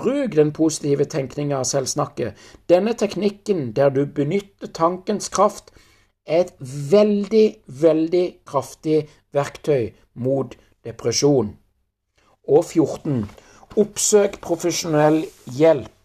Bruk 0.00 0.36
den 0.36 0.52
positive 0.56 1.04
tenkninga 1.04 1.58
av 1.60 1.68
selvsnakket. 1.68 2.36
Denne 2.72 2.94
teknikken 2.96 3.72
der 3.76 3.92
du 3.92 4.06
benytter 4.06 4.72
tankens 4.72 5.28
kraft, 5.28 5.72
er 6.26 6.46
et 6.46 6.52
veldig, 6.92 7.46
veldig 7.66 8.26
kraftig 8.46 9.08
verktøy 9.34 9.90
mot 10.14 10.54
depresjon. 10.84 11.56
Og 12.48 12.64
14. 12.64 13.24
Oppsøk 13.80 14.38
profesjonell 14.44 15.24
hjelp. 15.58 15.96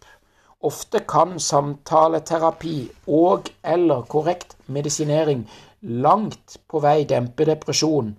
Ofte 0.66 1.02
kan 1.08 1.36
samtaleterapi 1.40 2.76
og 3.12 3.50
eller 3.64 4.06
korrekt 4.10 4.56
medisinering 4.66 5.44
langt 5.86 6.58
på 6.68 6.80
vei 6.82 7.04
dempe 7.08 7.46
depresjon. 7.48 8.14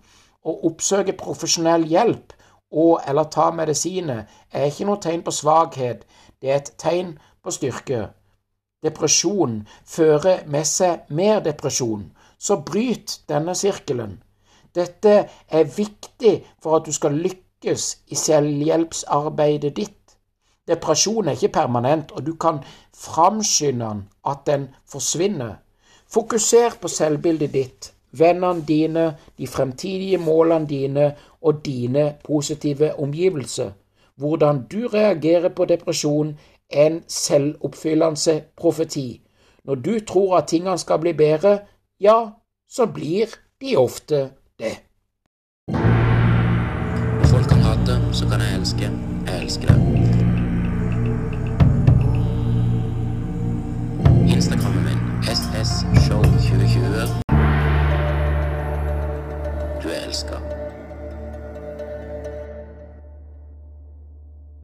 Å 0.48 0.52
oppsøke 0.70 1.18
profesjonell 1.20 1.86
hjelp 1.92 2.34
og 2.72 3.02
eller 3.08 3.28
ta 3.32 3.50
medisiner 3.52 4.26
er 4.52 4.70
ikke 4.70 4.88
noe 4.88 5.02
tegn 5.04 5.24
på 5.24 5.34
svakhet, 5.36 6.06
det 6.42 6.52
er 6.52 6.62
et 6.62 6.72
tegn 6.80 7.18
på 7.44 7.52
styrke. 7.52 8.08
Depresjon 8.84 9.62
fører 9.86 10.46
med 10.48 10.68
seg 10.68 11.08
mer 11.10 11.42
depresjon, 11.44 12.12
så 12.38 12.60
bryt 12.62 13.22
denne 13.30 13.56
sirkelen. 13.56 14.20
Dette 14.76 15.14
er 15.50 15.72
viktig 15.78 16.34
for 16.62 16.78
at 16.78 16.86
du 16.86 16.94
skal 16.94 17.18
lykkes 17.18 17.88
i 18.14 18.20
selvhjelpsarbeidet 18.20 19.76
ditt. 19.76 19.94
Depresjon 20.68 21.28
er 21.28 21.38
ikke 21.38 21.56
permanent, 21.62 22.12
og 22.12 22.26
du 22.26 22.36
kan 22.36 22.60
framskynde 22.94 23.94
at 24.28 24.44
den 24.46 24.68
forsvinner. 24.86 25.56
Fokuser 26.10 26.78
på 26.82 26.88
selvbildet 26.88 27.54
ditt, 27.54 27.92
vennene 28.12 28.64
dine, 28.68 29.08
de 29.38 29.48
fremtidige 29.48 30.18
målene 30.18 30.68
dine 30.68 31.12
og 31.42 31.66
dine 31.66 32.14
positive 32.24 32.94
omgivelser. 33.00 33.72
Hvordan 34.16 34.64
du 34.72 34.88
reagerer 34.88 35.50
på 35.50 35.66
depresjon, 35.66 36.40
er 36.70 36.86
en 36.86 37.04
selvoppfyllende 37.08 38.42
profeti. 38.58 39.22
Når 39.64 39.76
du 39.76 40.00
tror 40.08 40.38
at 40.38 40.48
tingene 40.48 40.78
skal 40.78 41.00
bli 41.00 41.14
bedre, 41.14 41.60
ja, 42.00 42.30
så 42.70 42.86
blir 42.86 43.26
de 43.62 43.78
ofte 43.78 44.30
det. 44.60 44.76
Folk 47.32 47.48
kan 47.50 47.60
hate, 47.60 48.14
så 48.14 48.26
kan 48.30 48.40
jeg 48.42 48.60
elske. 48.60 48.92
Jeg 49.28 49.44
elsker 49.44 49.68
det. 49.68 49.78
Instagrammen 54.36 54.84
min 54.84 54.97
SSShow2020. 55.68 57.22
Du 59.84 59.90
er 59.90 60.06
elska. 60.08 60.57